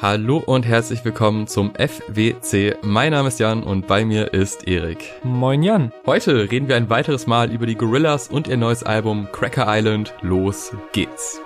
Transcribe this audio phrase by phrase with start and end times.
[0.00, 2.76] Hallo und herzlich willkommen zum FWC.
[2.82, 5.12] Mein Name ist Jan und bei mir ist Erik.
[5.24, 5.92] Moin Jan.
[6.06, 10.14] Heute reden wir ein weiteres Mal über die Gorillas und ihr neues Album Cracker Island.
[10.22, 11.40] Los geht's.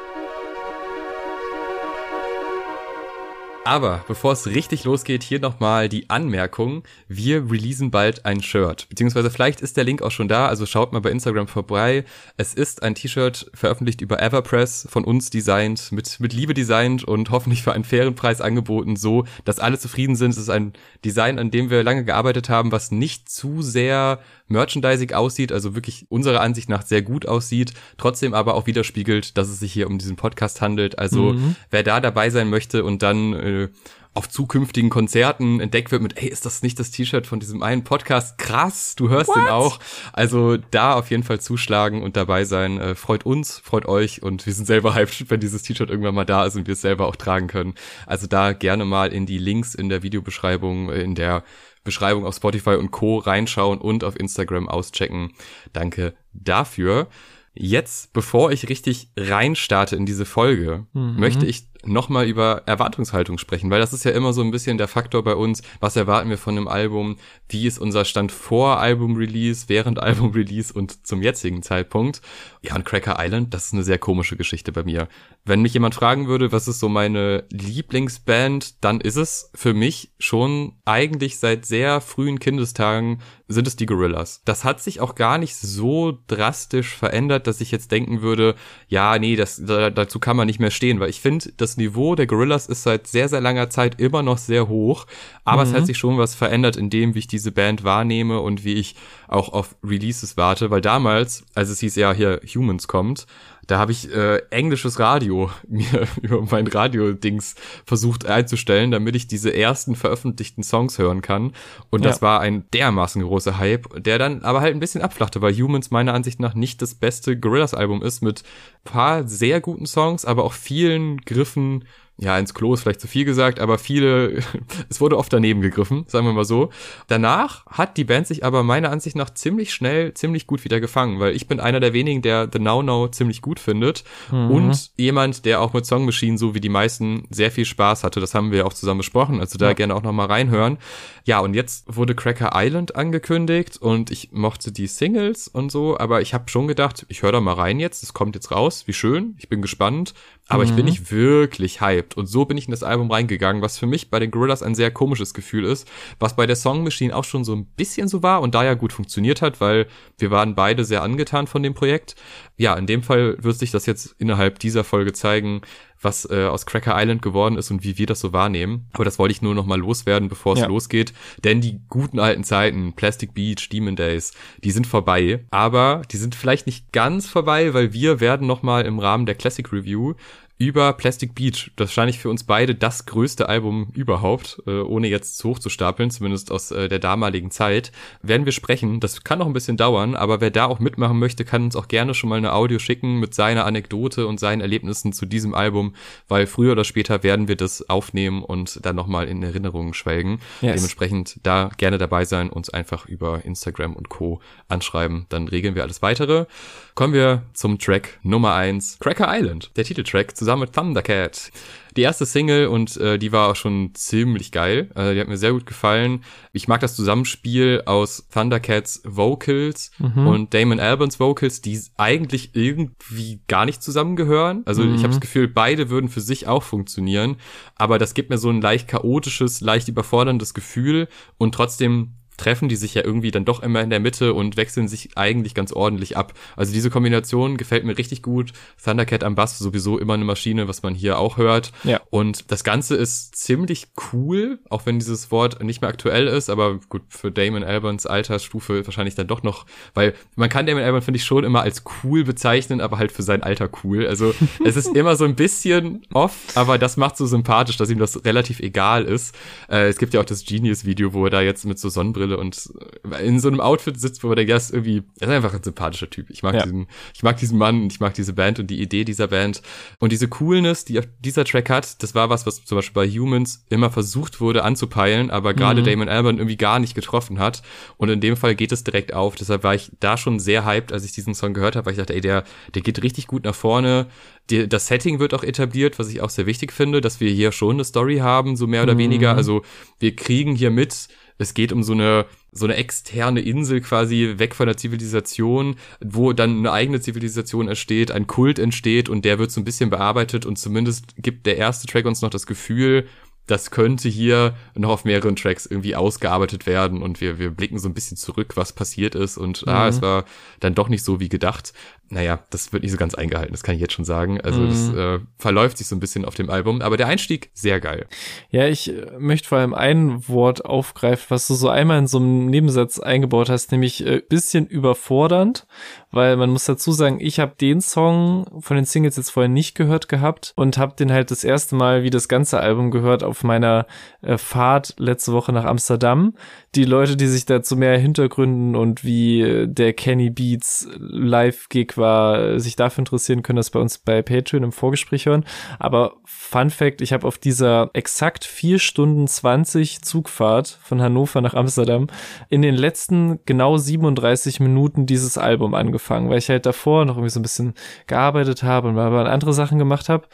[3.65, 6.83] Aber bevor es richtig losgeht, hier nochmal die Anmerkung.
[7.07, 8.89] Wir releasen bald ein Shirt.
[8.89, 12.05] Beziehungsweise vielleicht ist der Link auch schon da, also schaut mal bei Instagram vorbei.
[12.37, 17.31] Es ist ein T-Shirt veröffentlicht über Everpress, von uns designt, mit, mit Liebe designt und
[17.31, 20.33] hoffentlich für einen fairen Preis angeboten, so dass alle zufrieden sind.
[20.33, 20.73] Es ist ein
[21.05, 24.19] Design, an dem wir lange gearbeitet haben, was nicht zu sehr
[24.49, 29.49] merchandising aussieht, also wirklich unserer Ansicht nach sehr gut aussieht, trotzdem aber auch widerspiegelt, dass
[29.49, 30.99] es sich hier um diesen Podcast handelt.
[30.99, 31.57] Also mhm.
[31.71, 33.69] wer da dabei sein möchte und dann äh,
[34.15, 37.83] auf zukünftigen Konzerten entdeckt wird mit, ey, ist das nicht das T-Shirt von diesem einen
[37.83, 38.37] Podcast?
[38.37, 39.37] Krass, du hörst What?
[39.37, 39.79] den auch.
[40.13, 42.79] Also da auf jeden Fall zuschlagen und dabei sein.
[42.79, 46.27] Äh, freut uns, freut euch und wir sind selber hyped, wenn dieses T-Shirt irgendwann mal
[46.27, 47.75] da ist und wir es selber auch tragen können.
[48.07, 51.43] Also da gerne mal in die Links in der Videobeschreibung, äh, in der
[51.85, 53.19] Beschreibung auf Spotify und Co.
[53.19, 55.33] reinschauen und auf Instagram auschecken.
[55.73, 57.09] Danke dafür.
[57.55, 61.19] Jetzt, bevor ich richtig reinstarte in diese Folge, mhm.
[61.19, 64.89] möchte ich nochmal über Erwartungshaltung sprechen, weil das ist ja immer so ein bisschen der
[64.89, 67.17] Faktor bei uns, was erwarten wir von einem Album,
[67.49, 72.23] wie ist unser Stand vor Album-Release, während Album-Release und zum jetzigen Zeitpunkt.
[72.63, 75.09] Ja, und Cracker Island, das ist eine sehr komische Geschichte bei mir.
[75.45, 80.13] Wenn mich jemand fragen würde, was ist so meine Lieblingsband, dann ist es für mich
[80.19, 83.21] schon eigentlich seit sehr frühen Kindestagen
[83.53, 84.43] sind es die Gorillas.
[84.45, 88.55] Das hat sich auch gar nicht so drastisch verändert, dass ich jetzt denken würde,
[88.89, 91.79] ja, nee, das, da, dazu kann man nicht mehr stehen, weil ich finde, das das
[91.79, 95.07] Niveau der Gorillas ist seit sehr, sehr langer Zeit immer noch sehr hoch.
[95.45, 95.71] Aber mhm.
[95.71, 98.75] es hat sich schon was verändert in dem, wie ich diese Band wahrnehme und wie
[98.75, 98.95] ich
[99.27, 100.71] auch auf Releases warte.
[100.71, 103.27] Weil damals, als es hieß ja hier Humans kommt,
[103.67, 109.55] da habe ich äh, englisches Radio mir über mein Radio-Dings versucht einzustellen, damit ich diese
[109.55, 111.53] ersten veröffentlichten Songs hören kann.
[111.91, 112.23] Und das ja.
[112.23, 116.15] war ein dermaßen großer Hype, der dann aber halt ein bisschen abflachte, weil Humans meiner
[116.15, 118.43] Ansicht nach nicht das beste Gorillas-Album ist, mit
[118.85, 121.85] paar sehr guten Songs, aber auch vielen Griffen
[122.19, 124.43] ja, ins Klo ist vielleicht zu viel gesagt, aber viele,
[124.89, 126.71] es wurde oft daneben gegriffen, sagen wir mal so.
[127.09, 131.21] Danach hat die Band sich aber meiner Ansicht nach ziemlich schnell, ziemlich gut wieder gefangen,
[131.21, 134.51] weil ich bin einer der wenigen, der The Now Now ziemlich gut findet mhm.
[134.51, 138.21] und jemand, der auch mit Song Machine, so wie die meisten, sehr viel Spaß hatte.
[138.21, 139.73] Das haben wir auch zusammen besprochen, also da ja.
[139.73, 140.79] gerne auch nochmal reinhören.
[141.25, 146.21] Ja, und jetzt wurde Cracker Island angekündigt und ich mochte die Singles und so, aber
[146.21, 148.93] ich habe schon gedacht, ich höre da mal rein jetzt, es kommt jetzt raus, wie
[148.93, 150.15] schön, ich bin gespannt.
[150.53, 150.69] Aber mhm.
[150.69, 150.91] ich bin mhm.
[150.91, 152.17] nicht wirklich hyped.
[152.17, 154.75] Und so bin ich in das Album reingegangen, was für mich bei den Gorillas ein
[154.75, 155.91] sehr komisches Gefühl ist,
[156.21, 158.75] was bei der Song Machine auch schon so ein bisschen so war und da ja
[158.75, 159.87] gut funktioniert hat, weil
[160.19, 162.17] wir waren beide sehr angetan von dem Projekt.
[162.59, 165.63] Ja, in dem Fall wird sich das jetzt innerhalb dieser Folge zeigen,
[166.03, 168.89] was äh, aus Cracker Island geworden ist und wie wir das so wahrnehmen.
[168.93, 170.67] Aber das wollte ich nur noch mal loswerden, bevor es ja.
[170.67, 171.13] losgeht.
[171.45, 175.45] Denn die guten alten Zeiten, Plastic Beach, Demon Days, die sind vorbei.
[175.51, 179.35] Aber die sind vielleicht nicht ganz vorbei, weil wir werden noch mal im Rahmen der
[179.35, 180.15] Classic Review
[180.59, 181.73] über Plastic Beach.
[181.77, 185.69] Das wahrscheinlich für uns beide das größte Album überhaupt, äh, ohne jetzt zu hoch zu
[185.69, 187.91] stapeln, zumindest aus äh, der damaligen Zeit,
[188.23, 189.01] werden wir sprechen.
[189.01, 191.89] Das kann noch ein bisschen dauern, aber wer da auch mitmachen möchte, kann uns auch
[191.89, 195.95] gerne schon mal eine Audio schicken mit seiner Anekdote und seinen Erlebnissen zu diesem Album,
[196.29, 200.41] weil früher oder später werden wir das aufnehmen und dann nochmal in Erinnerungen schwelgen.
[200.61, 200.77] Yes.
[200.77, 204.41] Dementsprechend da gerne dabei sein, uns einfach über Instagram und Co.
[204.69, 206.47] anschreiben, dann regeln wir alles weitere.
[206.95, 211.53] Kommen wir zum Track Nummer eins, Cracker Island, der Titeltrack zusammen mit Thundercat.
[211.97, 214.91] Die erste Single und äh, die war auch schon ziemlich geil.
[214.97, 216.25] Äh, die hat mir sehr gut gefallen.
[216.53, 220.27] Ich mag das Zusammenspiel aus Thundercats Vocals mhm.
[220.27, 224.63] und Damon Albans Vocals, die eigentlich irgendwie gar nicht zusammengehören.
[224.65, 224.97] Also mhm.
[224.97, 227.37] ich habe das Gefühl, beide würden für sich auch funktionieren,
[227.77, 232.77] aber das gibt mir so ein leicht chaotisches, leicht überforderndes Gefühl und trotzdem treffen die
[232.77, 236.17] sich ja irgendwie dann doch immer in der Mitte und wechseln sich eigentlich ganz ordentlich
[236.17, 236.35] ab.
[236.57, 238.53] Also diese Kombination gefällt mir richtig gut.
[238.83, 241.73] Thundercat am Bass sowieso immer eine Maschine, was man hier auch hört.
[241.85, 242.01] Ja.
[242.11, 246.81] Und das Ganze ist ziemlich cool, auch wenn dieses Wort nicht mehr aktuell ist, aber
[246.89, 251.19] gut, für Damon Albans Altersstufe wahrscheinlich dann doch noch, weil man kann Damon Alban, finde
[251.19, 254.07] ich, schon immer als cool bezeichnen, aber halt für sein Alter cool.
[254.07, 254.35] Also
[254.65, 258.25] es ist immer so ein bisschen off, aber das macht so sympathisch, dass ihm das
[258.25, 259.35] relativ egal ist.
[259.69, 262.39] Äh, es gibt ja auch das Genius-Video, wo er da jetzt mit so Sonnenbrille Sonnenbrille
[262.39, 262.71] und
[263.13, 265.55] äh, in so einem Outfit sitzt, wo man denkt, ja, ist irgendwie, er ist einfach
[265.55, 266.31] ein sympathischer Typ.
[266.31, 266.63] Ich mag ja.
[266.63, 269.63] diesen, ich mag diesen Mann und ich mag diese Band und die Idee dieser Band.
[269.99, 273.65] Und diese Coolness, die dieser Track hat, das war was, was zum Beispiel bei Humans
[273.71, 275.87] immer versucht wurde anzupeilen, aber gerade mhm.
[275.87, 277.63] Damon Albarn irgendwie gar nicht getroffen hat.
[277.97, 279.35] Und in dem Fall geht es direkt auf.
[279.35, 281.99] Deshalb war ich da schon sehr hyped, als ich diesen Song gehört habe, weil ich
[281.99, 282.45] dachte, ey, der,
[282.75, 284.07] der geht richtig gut nach vorne.
[284.51, 287.53] Die, das Setting wird auch etabliert, was ich auch sehr wichtig finde, dass wir hier
[287.53, 288.99] schon eine Story haben, so mehr oder mhm.
[288.99, 289.37] weniger.
[289.37, 289.63] Also
[289.99, 291.09] wir kriegen hier mit,
[291.43, 296.35] es geht um so eine so eine externe Insel quasi weg von der Zivilisation, wo
[296.35, 300.45] dann eine eigene Zivilisation entsteht, ein Kult entsteht und der wird so ein bisschen bearbeitet
[300.45, 303.07] und zumindest gibt der erste Track uns noch das Gefühl,
[303.47, 307.89] das könnte hier noch auf mehreren Tracks irgendwie ausgearbeitet werden und wir, wir blicken so
[307.89, 309.73] ein bisschen zurück, was passiert ist und mhm.
[309.73, 310.03] ah, es mhm.
[310.03, 310.25] war
[310.61, 311.73] dann doch nicht so wie gedacht
[312.13, 314.39] naja, das wird nicht so ganz eingehalten, das kann ich jetzt schon sagen.
[314.41, 314.69] Also mhm.
[314.69, 318.07] das äh, verläuft sich so ein bisschen auf dem Album, aber der Einstieg sehr geil.
[318.51, 322.19] Ja, ich äh, möchte vor allem ein Wort aufgreifen, was du so einmal in so
[322.19, 325.67] einem Nebensatz eingebaut hast, nämlich äh, bisschen überfordernd,
[326.11, 329.75] weil man muss dazu sagen, ich habe den Song von den Singles jetzt vorher nicht
[329.75, 333.43] gehört gehabt und habe den halt das erste Mal wie das ganze Album gehört auf
[333.43, 333.87] meiner
[334.21, 336.35] äh, Fahrt letzte Woche nach Amsterdam.
[336.75, 342.61] Die Leute, die sich dazu mehr Hintergründen und wie äh, der Kenny Beats Live-Gig war,
[342.61, 345.47] sich dafür interessieren, können das bei uns bei Patreon im Vorgespräch hören.
[345.79, 351.55] Aber Fun Fact, ich habe auf dieser exakt vier Stunden 20 Zugfahrt von Hannover nach
[351.55, 352.09] Amsterdam
[352.51, 357.31] in den letzten genau 37 Minuten dieses Album angefangen, weil ich halt davor noch irgendwie
[357.31, 357.73] so ein bisschen
[358.07, 360.27] gearbeitet habe und mal andere Sachen gemacht habe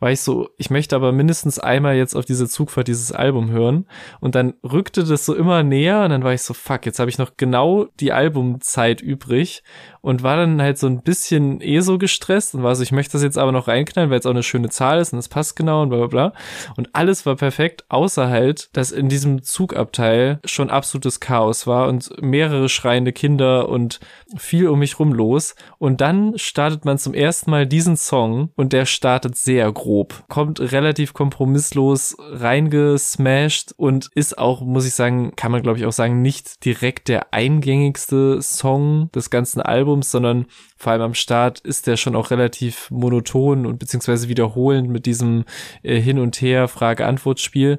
[0.00, 3.86] war ich so, ich möchte aber mindestens einmal jetzt auf diese Zugfahrt dieses Album hören.
[4.20, 7.10] Und dann rückte das so immer näher und dann war ich so, fuck, jetzt habe
[7.10, 9.62] ich noch genau die Albumzeit übrig
[10.00, 13.12] und war dann halt so ein bisschen eh so gestresst und war so, ich möchte
[13.12, 15.56] das jetzt aber noch reinknallen, weil es auch eine schöne Zahl ist und es passt
[15.56, 16.32] genau und bla bla bla.
[16.76, 22.10] Und alles war perfekt, außer halt, dass in diesem Zugabteil schon absolutes Chaos war und
[22.22, 24.00] mehrere schreiende Kinder und
[24.36, 25.54] viel um mich rum los.
[25.78, 30.60] Und dann startet man zum ersten Mal diesen Song und der startet sehr grob, kommt
[30.60, 36.22] relativ kompromisslos reingesmashed und ist auch, muss ich sagen, kann man glaube ich auch sagen,
[36.22, 40.46] nicht direkt der eingängigste Song des ganzen Albums Albums, sondern
[40.76, 45.44] vor allem am Start ist der schon auch relativ monoton und beziehungsweise wiederholend mit diesem
[45.82, 47.78] äh, Hin und Her Frage-Antwort-Spiel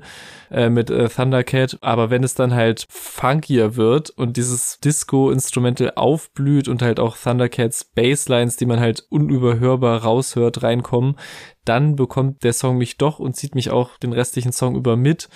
[0.52, 1.78] äh, mit äh, Thundercat.
[1.82, 7.84] Aber wenn es dann halt funkier wird und dieses Disco-Instrumental aufblüht und halt auch Thundercats
[7.84, 11.16] Basslines, die man halt unüberhörbar raushört, reinkommen,
[11.70, 15.30] dann bekommt der Song mich doch und zieht mich auch den restlichen Song über mit.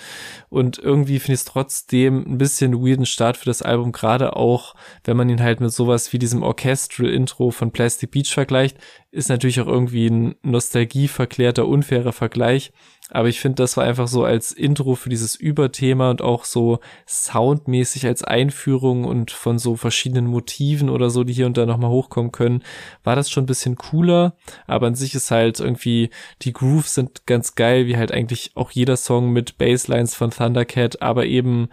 [0.48, 4.74] Und irgendwie finde ich es trotzdem ein bisschen weirden Start für das Album, gerade auch,
[5.04, 8.76] wenn man ihn halt mit sowas wie diesem Orchestral-Intro von Plastic Beach vergleicht,
[9.14, 12.72] ist natürlich auch irgendwie ein nostalgieverklärter, unfairer Vergleich.
[13.10, 16.80] Aber ich finde, das war einfach so als Intro für dieses Überthema und auch so
[17.06, 21.90] soundmäßig als Einführung und von so verschiedenen Motiven oder so, die hier und da nochmal
[21.90, 22.64] hochkommen können,
[23.04, 24.36] war das schon ein bisschen cooler.
[24.66, 26.10] Aber an sich ist halt irgendwie,
[26.42, 31.02] die Grooves sind ganz geil, wie halt eigentlich auch jeder Song mit Basslines von Thundercat,
[31.02, 31.68] aber eben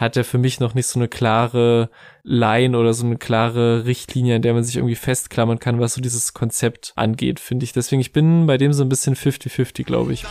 [0.00, 1.90] hat er für mich noch nicht so eine klare
[2.22, 6.00] Line oder so eine klare Richtlinie, in der man sich irgendwie festklammern kann, was so
[6.00, 7.74] dieses Konzept angeht, finde ich.
[7.74, 10.24] Deswegen, ich bin bei dem so ein bisschen 50-50, glaube ich.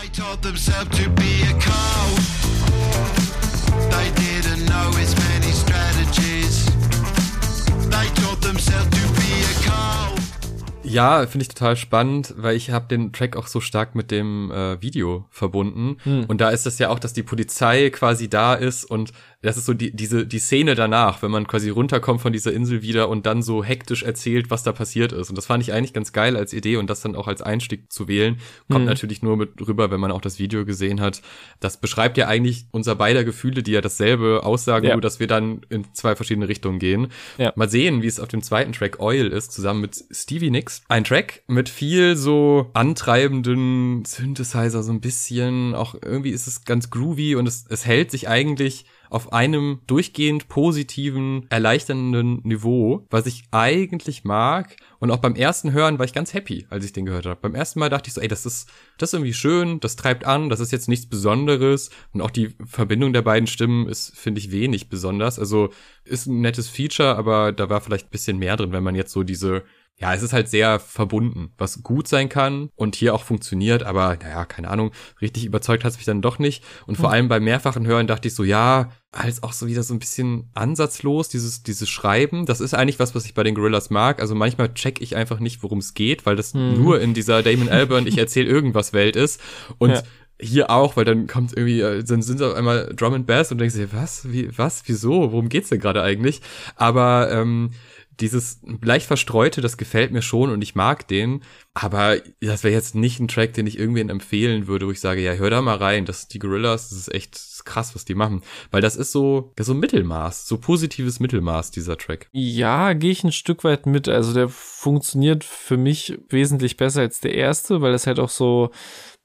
[10.89, 14.51] Ja, finde ich total spannend, weil ich habe den Track auch so stark mit dem
[14.51, 15.97] äh, Video verbunden.
[16.03, 16.25] Hm.
[16.25, 19.65] Und da ist es ja auch, dass die Polizei quasi da ist und das ist
[19.65, 23.25] so die, diese, die Szene danach, wenn man quasi runterkommt von dieser Insel wieder und
[23.25, 25.29] dann so hektisch erzählt, was da passiert ist.
[25.29, 27.89] Und das fand ich eigentlich ganz geil als Idee und das dann auch als Einstieg
[27.89, 28.37] zu wählen,
[28.69, 28.89] kommt mhm.
[28.89, 31.21] natürlich nur mit rüber, wenn man auch das Video gesehen hat.
[31.61, 34.93] Das beschreibt ja eigentlich unser beider Gefühle, die ja dasselbe aussagen, ja.
[34.93, 37.07] nur dass wir dann in zwei verschiedene Richtungen gehen.
[37.37, 37.53] Ja.
[37.55, 40.81] Mal sehen, wie es auf dem zweiten Track Oil ist, zusammen mit Stevie Nicks.
[40.89, 46.89] Ein Track mit viel so antreibenden Synthesizer, so ein bisschen, auch irgendwie ist es ganz
[46.89, 53.43] groovy und es, es hält sich eigentlich auf einem durchgehend positiven, erleichternden Niveau, was ich
[53.51, 54.75] eigentlich mag.
[54.99, 57.39] Und auch beim ersten Hören war ich ganz happy, als ich den gehört habe.
[57.41, 60.25] Beim ersten Mal dachte ich so, ey, das ist, das ist irgendwie schön, das treibt
[60.25, 61.89] an, das ist jetzt nichts Besonderes.
[62.13, 65.39] Und auch die Verbindung der beiden Stimmen ist, finde ich, wenig besonders.
[65.39, 65.69] Also
[66.03, 69.11] ist ein nettes Feature, aber da war vielleicht ein bisschen mehr drin, wenn man jetzt
[69.11, 69.63] so diese
[69.99, 74.17] ja, es ist halt sehr verbunden, was gut sein kann und hier auch funktioniert, aber
[74.21, 74.91] naja, keine Ahnung,
[75.21, 76.63] richtig überzeugt hat es mich dann doch nicht.
[76.85, 77.13] Und vor hm.
[77.13, 80.49] allem beim mehrfachen Hören dachte ich so, ja, als auch so wieder so ein bisschen
[80.53, 82.45] ansatzlos, dieses, dieses Schreiben.
[82.45, 84.21] Das ist eigentlich was, was ich bei den Gorillas mag.
[84.21, 86.81] Also manchmal check ich einfach nicht, worum es geht, weil das hm.
[86.81, 89.41] nur in dieser Damon Albarn, ich erzähle irgendwas Welt ist.
[89.79, 90.03] Und ja
[90.41, 93.57] hier auch, weil dann kommt irgendwie, äh, dann sind auf einmal Drum and Bass und
[93.57, 96.41] denkst dir, was, wie, was, wieso, worum geht's denn gerade eigentlich?
[96.75, 97.71] Aber ähm,
[98.19, 101.41] dieses leicht verstreute, das gefällt mir schon und ich mag den.
[101.73, 105.21] Aber das wäre jetzt nicht ein Track, den ich irgendwen empfehlen würde, wo ich sage,
[105.21, 108.41] ja, hör da mal rein, das die Gorillas, das ist echt krass, was die machen.
[108.71, 112.27] Weil das ist so, so Mittelmaß, so positives Mittelmaß, dieser Track.
[112.31, 114.09] Ja, gehe ich ein Stück weit mit.
[114.09, 118.71] Also der funktioniert für mich wesentlich besser als der erste, weil das halt auch so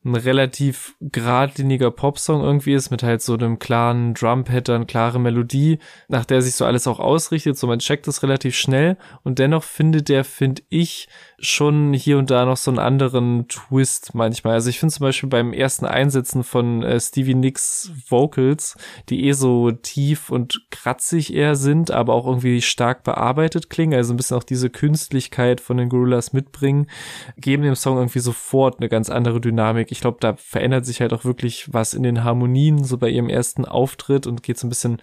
[0.04, 6.26] ein relativ geradliniger Popsong irgendwie ist, mit halt so einem klaren Drum-Pattern, klare Melodie, nach
[6.26, 8.98] der sich so alles auch ausrichtet, so man checkt das relativ schnell.
[9.22, 11.08] Und dennoch findet der, finde ich,
[11.38, 14.54] schon hier und da noch so einen anderen Twist manchmal.
[14.54, 18.76] Also ich finde zum Beispiel beim ersten Einsetzen von äh, Stevie Nicks Vocals,
[19.08, 24.14] die eh so tief und kratzig eher sind, aber auch irgendwie stark bearbeitet klingen, also
[24.14, 26.88] ein bisschen auch diese Künstlichkeit von den Gorillas mitbringen,
[27.36, 29.90] geben dem Song irgendwie sofort eine ganz andere Dynamik.
[29.90, 33.28] Ich glaube, da verändert sich halt auch wirklich was in den Harmonien, so bei ihrem
[33.28, 34.98] ersten Auftritt und geht so ein bisschen,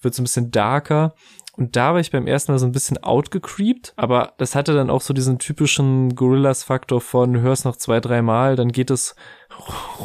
[0.00, 1.14] wird so ein bisschen darker.
[1.56, 4.90] Und da war ich beim ersten Mal so ein bisschen outgecreept, aber das hatte dann
[4.90, 9.16] auch so diesen typischen Gorillas-Faktor von hör's noch zwei, drei Mal, dann geht es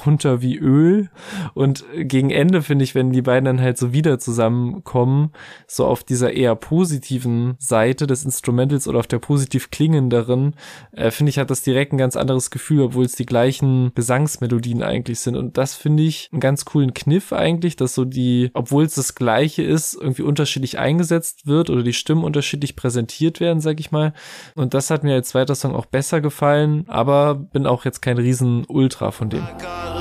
[0.05, 1.10] runter wie Öl.
[1.53, 5.31] Und gegen Ende finde ich, wenn die beiden dann halt so wieder zusammenkommen,
[5.67, 10.55] so auf dieser eher positiven Seite des Instrumentals oder auf der positiv klingenderen,
[10.91, 14.84] äh, finde ich, hat das direkt ein ganz anderes Gefühl, obwohl es die gleichen Gesangsmelodien
[14.84, 15.36] eigentlich sind.
[15.36, 19.15] Und das finde ich einen ganz coolen Kniff eigentlich, dass so die, obwohl es das
[19.15, 24.13] gleiche ist, irgendwie unterschiedlich eingesetzt wird oder die Stimmen unterschiedlich präsentiert werden, sag ich mal.
[24.55, 28.17] Und das hat mir als zweiter Song auch besser gefallen, aber bin auch jetzt kein
[28.17, 29.40] riesen Ultra von dem.
[29.60, 30.00] God.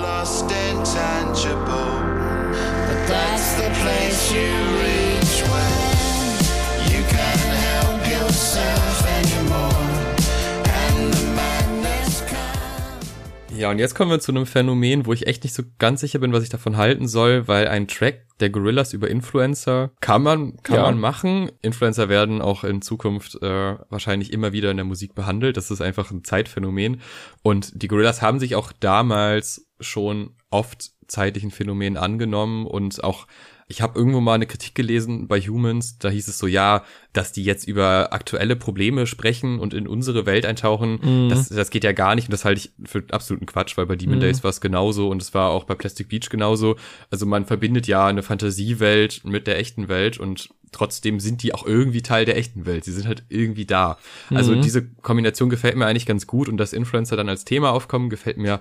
[13.60, 16.18] Ja, und jetzt kommen wir zu einem Phänomen, wo ich echt nicht so ganz sicher
[16.18, 20.56] bin, was ich davon halten soll, weil ein Track der Gorillas über Influencer kann man
[20.62, 20.82] kann ja.
[20.84, 21.52] man machen.
[21.60, 25.58] Influencer werden auch in Zukunft äh, wahrscheinlich immer wieder in der Musik behandelt.
[25.58, 27.02] Das ist einfach ein Zeitphänomen.
[27.42, 33.26] Und die Gorillas haben sich auch damals schon oft zeitlichen Phänomenen angenommen und auch
[33.70, 37.30] ich habe irgendwo mal eine Kritik gelesen bei Humans, da hieß es so, ja, dass
[37.30, 41.28] die jetzt über aktuelle Probleme sprechen und in unsere Welt eintauchen, mhm.
[41.28, 43.94] das, das geht ja gar nicht und das halte ich für absoluten Quatsch, weil bei
[43.94, 44.22] Demon mhm.
[44.22, 46.74] Days war es genauso und es war auch bei Plastic Beach genauso.
[47.12, 51.64] Also man verbindet ja eine Fantasiewelt mit der echten Welt und trotzdem sind die auch
[51.64, 52.84] irgendwie Teil der echten Welt.
[52.84, 53.98] Sie sind halt irgendwie da.
[54.30, 54.62] Also mhm.
[54.62, 58.36] diese Kombination gefällt mir eigentlich ganz gut und dass Influencer dann als Thema aufkommen, gefällt
[58.36, 58.60] mir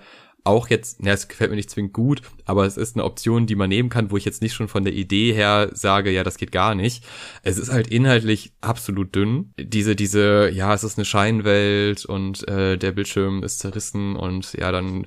[0.50, 3.56] auch jetzt, na, es gefällt mir nicht zwingend gut, aber es ist eine Option, die
[3.56, 6.38] man nehmen kann, wo ich jetzt nicht schon von der Idee her sage, ja, das
[6.38, 7.06] geht gar nicht.
[7.44, 9.54] Es ist halt inhaltlich absolut dünn.
[9.58, 14.72] Diese, diese, ja, es ist eine Scheinwelt und äh, der Bildschirm ist zerrissen und ja,
[14.72, 15.06] dann,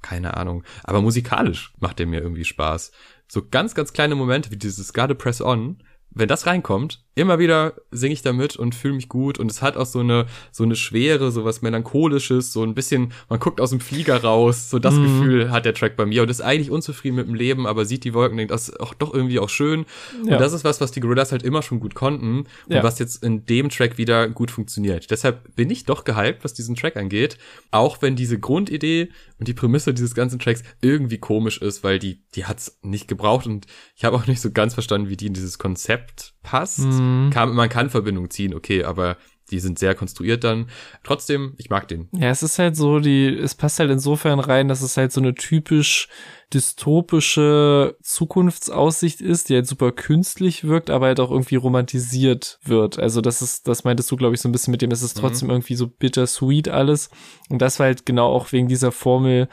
[0.00, 0.64] keine Ahnung.
[0.84, 2.92] Aber musikalisch macht der mir irgendwie Spaß.
[3.26, 5.78] So ganz, ganz kleine Momente wie dieses Gotta Press On,
[6.14, 9.76] wenn das reinkommt, immer wieder singe ich damit und fühle mich gut und es hat
[9.76, 13.70] auch so eine so eine Schwere, so was melancholisches, so ein bisschen, man guckt aus
[13.70, 15.02] dem Flieger raus, so das mm.
[15.02, 18.04] Gefühl hat der Track bei mir und ist eigentlich unzufrieden mit dem Leben, aber sieht
[18.04, 19.86] die Wolken und denkt, das ist auch doch irgendwie auch schön
[20.24, 20.34] ja.
[20.34, 22.82] und das ist was, was die Gorillas halt immer schon gut konnten und ja.
[22.82, 25.10] was jetzt in dem Track wieder gut funktioniert.
[25.10, 27.38] Deshalb bin ich doch gehypt, was diesen Track angeht,
[27.70, 32.22] auch wenn diese Grundidee und die Prämisse dieses ganzen Tracks irgendwie komisch ist, weil die
[32.34, 33.66] die hat's nicht gebraucht und
[33.96, 36.03] ich habe auch nicht so ganz verstanden, wie die in dieses Konzept
[36.42, 36.80] passt.
[36.80, 37.30] Mm Mhm.
[37.30, 39.16] Kann, man kann Verbindung ziehen, okay, aber
[39.50, 40.68] die sind sehr konstruiert dann.
[41.02, 42.08] Trotzdem, ich mag den.
[42.12, 45.20] Ja, es ist halt so, die, es passt halt insofern rein, dass es halt so
[45.20, 46.08] eine typisch
[46.52, 52.98] dystopische Zukunftsaussicht ist, die halt super künstlich wirkt, aber halt auch irgendwie romantisiert wird.
[52.98, 55.16] Also das ist, das meintest du, glaube ich, so ein bisschen mit dem, es ist
[55.16, 55.20] mhm.
[55.20, 55.54] trotzdem mhm.
[55.54, 57.10] irgendwie so bittersweet alles.
[57.48, 59.48] Und das war halt genau auch wegen dieser Formel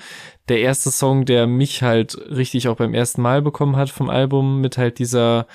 [0.50, 4.60] der erste Song, der mich halt richtig auch beim ersten Mal bekommen hat vom Album,
[4.60, 5.48] mit halt dieser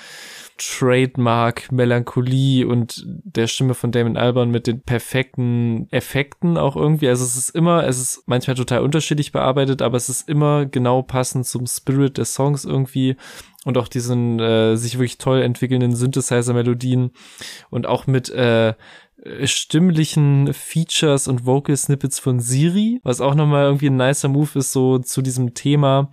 [0.57, 7.07] Trademark Melancholie und der Stimme von Damon Albarn mit den perfekten Effekten auch irgendwie.
[7.07, 11.03] Also es ist immer, es ist manchmal total unterschiedlich bearbeitet, aber es ist immer genau
[11.03, 13.15] passend zum Spirit des Songs irgendwie
[13.65, 17.11] und auch diesen äh, sich wirklich toll entwickelnden Synthesizer-Melodien
[17.69, 18.73] und auch mit äh,
[19.43, 24.71] stimmlichen Features und Vocal Snippets von Siri, was auch nochmal irgendwie ein nicer Move ist,
[24.71, 26.11] so zu diesem Thema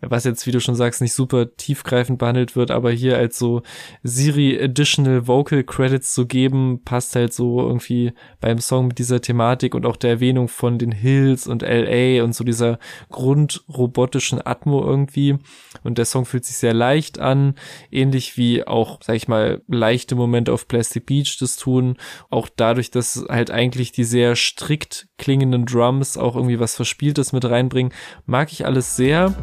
[0.00, 3.62] was jetzt, wie du schon sagst, nicht super tiefgreifend behandelt wird, aber hier als so
[4.02, 9.74] Siri Additional Vocal Credits zu geben, passt halt so irgendwie beim Song mit dieser Thematik
[9.74, 12.78] und auch der Erwähnung von den Hills und LA und so dieser
[13.10, 15.38] grundrobotischen Atmo irgendwie.
[15.82, 17.54] Und der Song fühlt sich sehr leicht an,
[17.90, 21.96] ähnlich wie auch, sag ich mal, leichte Momente auf Plastic Beach das tun.
[22.30, 27.44] Auch dadurch, dass halt eigentlich die sehr strikt klingenden Drums auch irgendwie was Verspieltes mit
[27.44, 27.92] reinbringen,
[28.26, 29.34] mag ich alles sehr.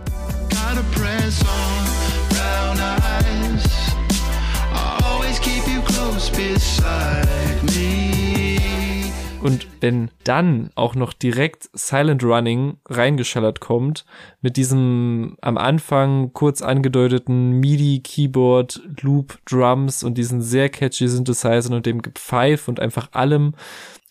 [9.44, 14.06] Und wenn dann auch noch direkt Silent Running reingeschallert kommt,
[14.42, 21.74] mit diesem am Anfang kurz angedeuteten MIDI, Keyboard, Loop, Drums und diesen sehr catchy Synthesizern
[21.74, 23.54] und dem Gepfeif und einfach allem,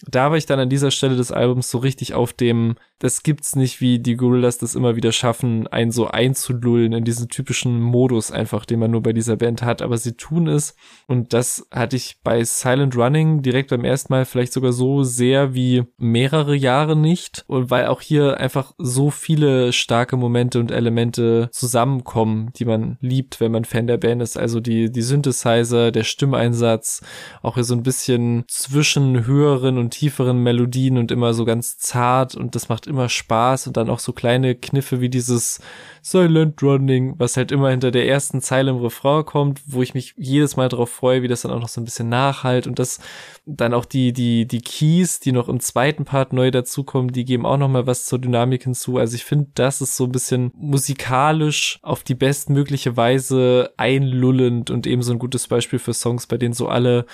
[0.08, 3.56] da war ich dann an dieser Stelle des Albums so richtig auf dem, das gibt's
[3.56, 8.30] nicht, wie die Gorillas das immer wieder schaffen, einen so einzulullen in diesen typischen Modus
[8.30, 9.82] einfach, den man nur bei dieser Band hat.
[9.82, 10.76] Aber sie tun es.
[11.06, 15.54] Und das hatte ich bei Silent Running direkt beim ersten Mal vielleicht sogar so sehr
[15.54, 17.44] wie mehrere Jahre nicht.
[17.48, 23.40] Und weil auch hier einfach so viele starke Momente und Elemente zusammenkommen, die man liebt,
[23.40, 24.36] wenn man Fan der Band ist.
[24.36, 27.02] Also die, die Synthesizer, der Stimmeinsatz,
[27.42, 32.54] auch hier so ein bisschen zwischen höheren tieferen Melodien und immer so ganz zart und
[32.56, 35.60] das macht immer Spaß und dann auch so kleine Kniffe wie dieses
[36.00, 40.14] Silent Running, was halt immer hinter der ersten Zeile im Refrain kommt, wo ich mich
[40.16, 42.98] jedes Mal darauf freue, wie das dann auch noch so ein bisschen nachhalt und das
[43.46, 47.46] dann auch die, die, die Keys, die noch im zweiten Part neu dazukommen, die geben
[47.46, 48.98] auch noch mal was zur Dynamik hinzu.
[48.98, 54.86] Also ich finde, das ist so ein bisschen musikalisch auf die bestmögliche Weise einlullend und
[54.86, 57.06] eben so ein gutes Beispiel für Songs, bei denen so alle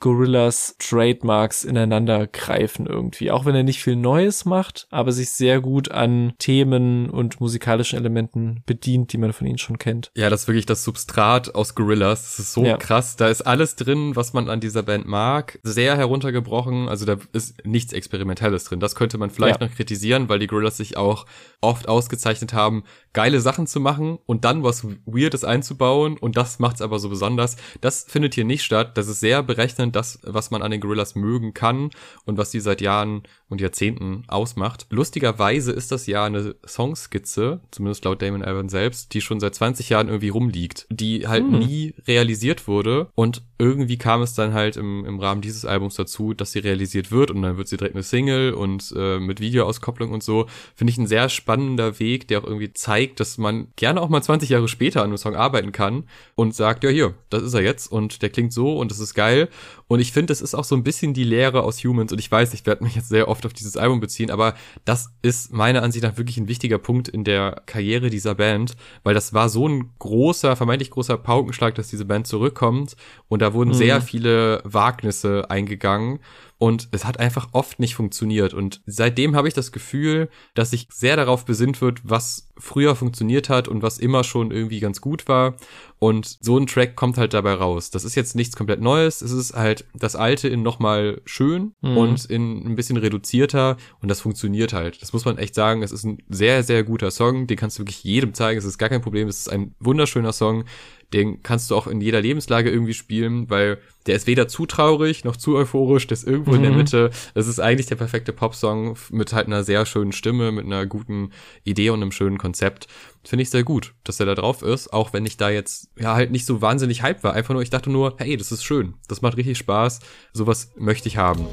[0.00, 3.30] Gorillas Trademarks ineinander greifen irgendwie.
[3.30, 7.98] Auch wenn er nicht viel Neues macht, aber sich sehr gut an Themen und musikalischen
[7.98, 10.10] Elementen bedient, die man von ihnen schon kennt.
[10.14, 12.22] Ja, das ist wirklich das Substrat aus Gorillas.
[12.22, 12.76] Das ist so ja.
[12.76, 13.16] krass.
[13.16, 15.58] Da ist alles drin, was man an dieser Band mag.
[15.62, 16.88] Sehr heruntergebrochen.
[16.88, 18.80] Also da ist nichts Experimentelles drin.
[18.80, 19.66] Das könnte man vielleicht ja.
[19.66, 21.26] noch kritisieren, weil die Gorillas sich auch
[21.60, 22.84] oft ausgezeichnet haben,
[23.16, 26.18] geile Sachen zu machen und dann was Weirdes einzubauen.
[26.18, 27.56] Und das macht's aber so besonders.
[27.80, 28.98] Das findet hier nicht statt.
[28.98, 31.90] Das ist sehr berechnend, das, was man an den Gorillas mögen kann
[32.26, 34.86] und was die seit Jahren und Jahrzehnten ausmacht.
[34.90, 39.88] Lustigerweise ist das ja eine Songskizze, zumindest laut Damon Albarn selbst, die schon seit 20
[39.88, 41.58] Jahren irgendwie rumliegt, die halt hm.
[41.58, 46.34] nie realisiert wurde und irgendwie kam es dann halt im, im Rahmen dieses Albums dazu,
[46.34, 50.12] dass sie realisiert wird und dann wird sie direkt eine Single und äh, mit Videoauskopplung
[50.12, 50.46] und so.
[50.74, 54.22] Finde ich ein sehr spannender Weg, der auch irgendwie zeigt, dass man gerne auch mal
[54.22, 57.62] 20 Jahre später an einem Song arbeiten kann und sagt, ja hier, das ist er
[57.62, 59.48] jetzt und der klingt so und das ist geil.
[59.86, 62.30] Und ich finde, das ist auch so ein bisschen die Lehre aus Humans und ich
[62.30, 65.82] weiß, ich werde mich jetzt sehr oft auf dieses Album beziehen, aber das ist meiner
[65.82, 69.68] Ansicht nach wirklich ein wichtiger Punkt in der Karriere dieser Band, weil das war so
[69.68, 72.96] ein großer, vermeintlich großer Paukenschlag, dass diese Band zurückkommt
[73.28, 73.74] und da wurden mhm.
[73.74, 76.18] sehr viele Wagnisse eingegangen
[76.58, 78.54] und es hat einfach oft nicht funktioniert.
[78.54, 83.50] Und seitdem habe ich das Gefühl, dass sich sehr darauf besinnt wird, was früher funktioniert
[83.50, 85.56] hat und was immer schon irgendwie ganz gut war.
[85.98, 87.90] Und so ein Track kommt halt dabei raus.
[87.90, 89.20] Das ist jetzt nichts komplett Neues.
[89.20, 91.96] Es ist halt das Alte in nochmal schön mhm.
[91.96, 93.76] und in ein bisschen reduzierter.
[94.00, 95.02] Und das funktioniert halt.
[95.02, 95.82] Das muss man echt sagen.
[95.82, 97.46] Es ist ein sehr, sehr guter Song.
[97.46, 98.58] Den kannst du wirklich jedem zeigen.
[98.58, 99.28] Es ist gar kein Problem.
[99.28, 100.64] Es ist ein wunderschöner Song
[101.12, 105.24] den kannst du auch in jeder Lebenslage irgendwie spielen, weil der ist weder zu traurig
[105.24, 106.56] noch zu euphorisch, der ist irgendwo mhm.
[106.56, 106.76] in der mhm.
[106.78, 107.10] Mitte.
[107.34, 111.30] Es ist eigentlich der perfekte Popsong mit halt einer sehr schönen Stimme, mit einer guten
[111.64, 112.88] Idee und einem schönen Konzept.
[113.24, 116.14] Finde ich sehr gut, dass er da drauf ist, auch wenn ich da jetzt ja
[116.14, 117.34] halt nicht so wahnsinnig hype war.
[117.34, 120.00] Einfach nur, ich dachte nur, hey, das ist schön, das macht richtig Spaß,
[120.32, 121.46] sowas möchte ich haben.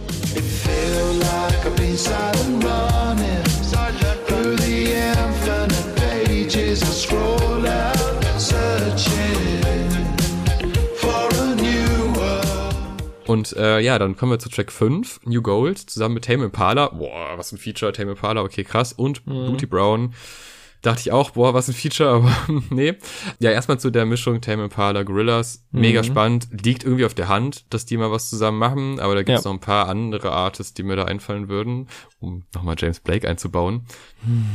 [13.34, 16.90] Und äh, ja, dann kommen wir zu Track 5, New Gold, zusammen mit Tame Impala.
[16.90, 18.94] Boah, was ein Feature, Tame Impala, okay, krass.
[18.94, 19.48] Und mhm.
[19.48, 20.14] Booty Brown.
[20.84, 22.32] Dachte ich auch, boah, was ein Feature, aber
[22.70, 22.94] nee.
[23.40, 25.66] Ja, erstmal zu der Mischung Tame Impala, Gorillas.
[25.72, 26.06] Mega mhm.
[26.06, 26.48] spannend.
[26.64, 29.50] Liegt irgendwie auf der Hand, dass die mal was zusammen machen, aber da gibt's ja.
[29.50, 31.88] noch ein paar andere Artists, die mir da einfallen würden,
[32.20, 33.88] um nochmal James Blake einzubauen.
[34.24, 34.46] Mhm.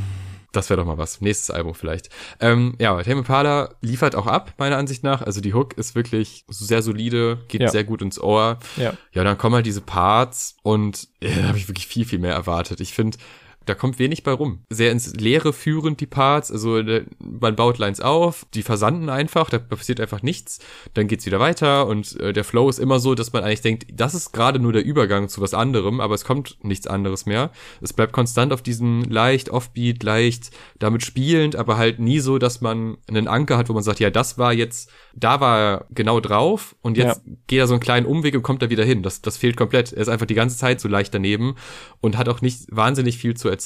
[0.52, 1.20] Das wäre doch mal was.
[1.20, 2.08] Nächstes Album vielleicht.
[2.40, 5.20] Ähm, ja, Tame Impala liefert auch ab, meiner Ansicht nach.
[5.20, 7.68] Also die Hook ist wirklich sehr solide, geht ja.
[7.68, 8.58] sehr gut ins Ohr.
[8.76, 8.94] Ja.
[9.12, 12.34] Ja, dann kommen halt diese Parts und ja, da habe ich wirklich viel, viel mehr
[12.34, 12.80] erwartet.
[12.80, 13.18] Ich finde,
[13.68, 14.60] da kommt wenig bei rum.
[14.70, 16.82] Sehr ins Leere führend die Parts, also
[17.18, 20.60] man baut Lines auf, die versanden einfach, da passiert einfach nichts,
[20.94, 23.86] dann geht's wieder weiter und äh, der Flow ist immer so, dass man eigentlich denkt,
[23.92, 27.50] das ist gerade nur der Übergang zu was anderem, aber es kommt nichts anderes mehr.
[27.80, 32.60] Es bleibt konstant auf diesem leicht offbeat, leicht damit spielend, aber halt nie so, dass
[32.60, 36.20] man einen Anker hat, wo man sagt, ja, das war jetzt, da war er genau
[36.20, 37.32] drauf und jetzt ja.
[37.46, 39.02] geht er so einen kleinen Umweg und kommt da wieder hin.
[39.02, 39.92] Das, das fehlt komplett.
[39.92, 41.56] Er ist einfach die ganze Zeit so leicht daneben
[42.00, 43.57] und hat auch nicht wahnsinnig viel zu erzählen.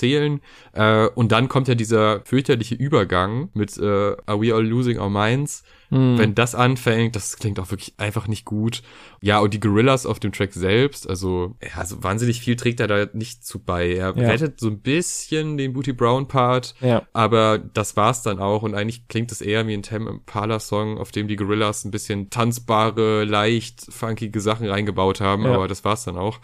[0.72, 5.11] Äh, und dann kommt ja dieser fürchterliche Übergang mit äh, Are We All Losing Our
[5.11, 5.62] Minds?
[5.92, 6.16] Mhm.
[6.16, 8.83] Wenn das anfängt, das klingt auch wirklich einfach nicht gut.
[9.20, 12.87] Ja, und die Gorillas auf dem Track selbst, also, ja, also wahnsinnig viel trägt er
[12.87, 13.92] da nicht zu bei.
[13.92, 14.28] Er ja.
[14.28, 17.02] rettet so ein bisschen den Booty Brown Part, ja.
[17.12, 20.96] aber das war's dann auch und eigentlich klingt es eher wie ein Tem Impala Song,
[20.96, 25.52] auf dem die Gorillas ein bisschen tanzbare, leicht funkige Sachen reingebaut haben, ja.
[25.52, 26.40] aber das war's dann auch.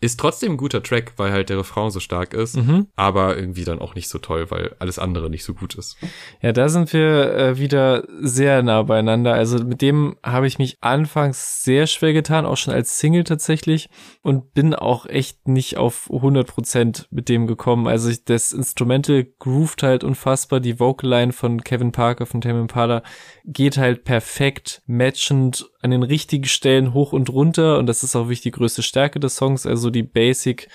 [0.00, 2.86] Ist trotzdem ein guter Track, weil halt der Refrain so stark ist, mhm.
[2.94, 5.96] aber irgendwie dann auch nicht so toll, weil alles andere nicht so gut ist.
[6.40, 9.34] Ja, da sind wir äh, wieder sehr nah beieinander.
[9.34, 13.88] Also mit dem habe ich mich anfangs sehr schwer getan, auch schon als Single tatsächlich
[14.22, 17.88] und bin auch echt nicht auf 100% mit dem gekommen.
[17.88, 20.60] Also ich, das Instrumental groovt halt unfassbar.
[20.60, 23.02] Die Vocal Line von Kevin Parker von Tame Impala
[23.44, 28.24] geht halt perfekt matchend an den richtigen Stellen hoch und runter und das ist auch
[28.24, 30.68] wirklich die größte Stärke des Songs, also die Basic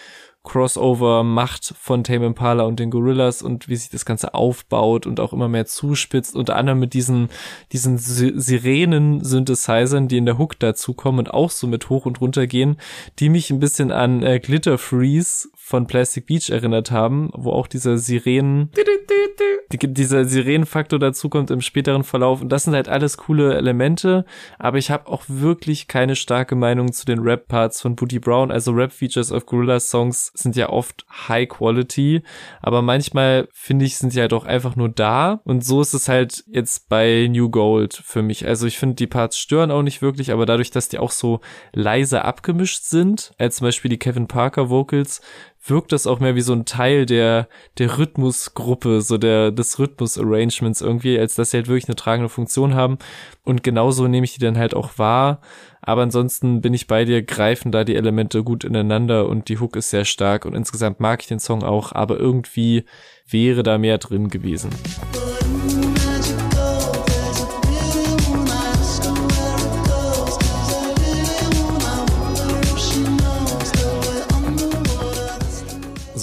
[0.43, 5.31] Crossover-Macht von Tame Impala und den Gorillas und wie sich das Ganze aufbaut und auch
[5.31, 7.29] immer mehr zuspitzt, unter anderem mit diesen,
[7.71, 12.75] diesen Sirenen-Synthesizern, die in der Hook dazukommen und auch so mit hoch und runter gehen,
[13.19, 17.65] die mich ein bisschen an äh, Glitter Freeze von Plastic Beach erinnert haben, wo auch
[17.65, 18.69] dieser Sirenen,
[19.71, 22.43] die, dieser Sirenenfaktor dazukommt im späteren Verlauf.
[22.43, 24.23] Und das sind halt alles coole Elemente,
[24.59, 28.51] aber ich habe auch wirklich keine starke Meinung zu den Rap-Parts von Booty Brown.
[28.51, 32.21] Also Rap-Features auf Gorillaz Songs sind ja oft High Quality,
[32.61, 35.41] aber manchmal finde ich, sind sie halt auch einfach nur da.
[35.43, 38.45] Und so ist es halt jetzt bei New Gold für mich.
[38.45, 41.39] Also ich finde, die Parts stören auch nicht wirklich, aber dadurch, dass die auch so
[41.73, 45.19] leise abgemischt sind, als zum Beispiel die Kevin Parker Vocals,
[45.65, 47.47] wirkt das auch mehr wie so ein Teil der,
[47.77, 52.75] der Rhythmusgruppe, so der, des Rhythmus-Arrangements irgendwie, als dass sie halt wirklich eine tragende Funktion
[52.75, 52.97] haben.
[53.43, 55.39] Und genauso nehme ich die dann halt auch wahr.
[55.81, 59.75] Aber ansonsten bin ich bei dir, greifen da die Elemente gut ineinander und die Hook
[59.75, 62.85] ist sehr stark und insgesamt mag ich den Song auch, aber irgendwie
[63.27, 64.69] wäre da mehr drin gewesen.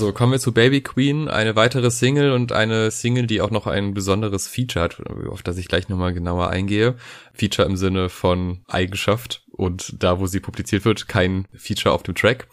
[0.00, 3.66] So, kommen wir zu Baby Queen, eine weitere Single und eine Single, die auch noch
[3.66, 6.94] ein besonderes Feature hat, auf das ich gleich nochmal genauer eingehe.
[7.34, 12.14] Feature im Sinne von Eigenschaft und da, wo sie publiziert wird, kein Feature auf dem
[12.14, 12.48] Track.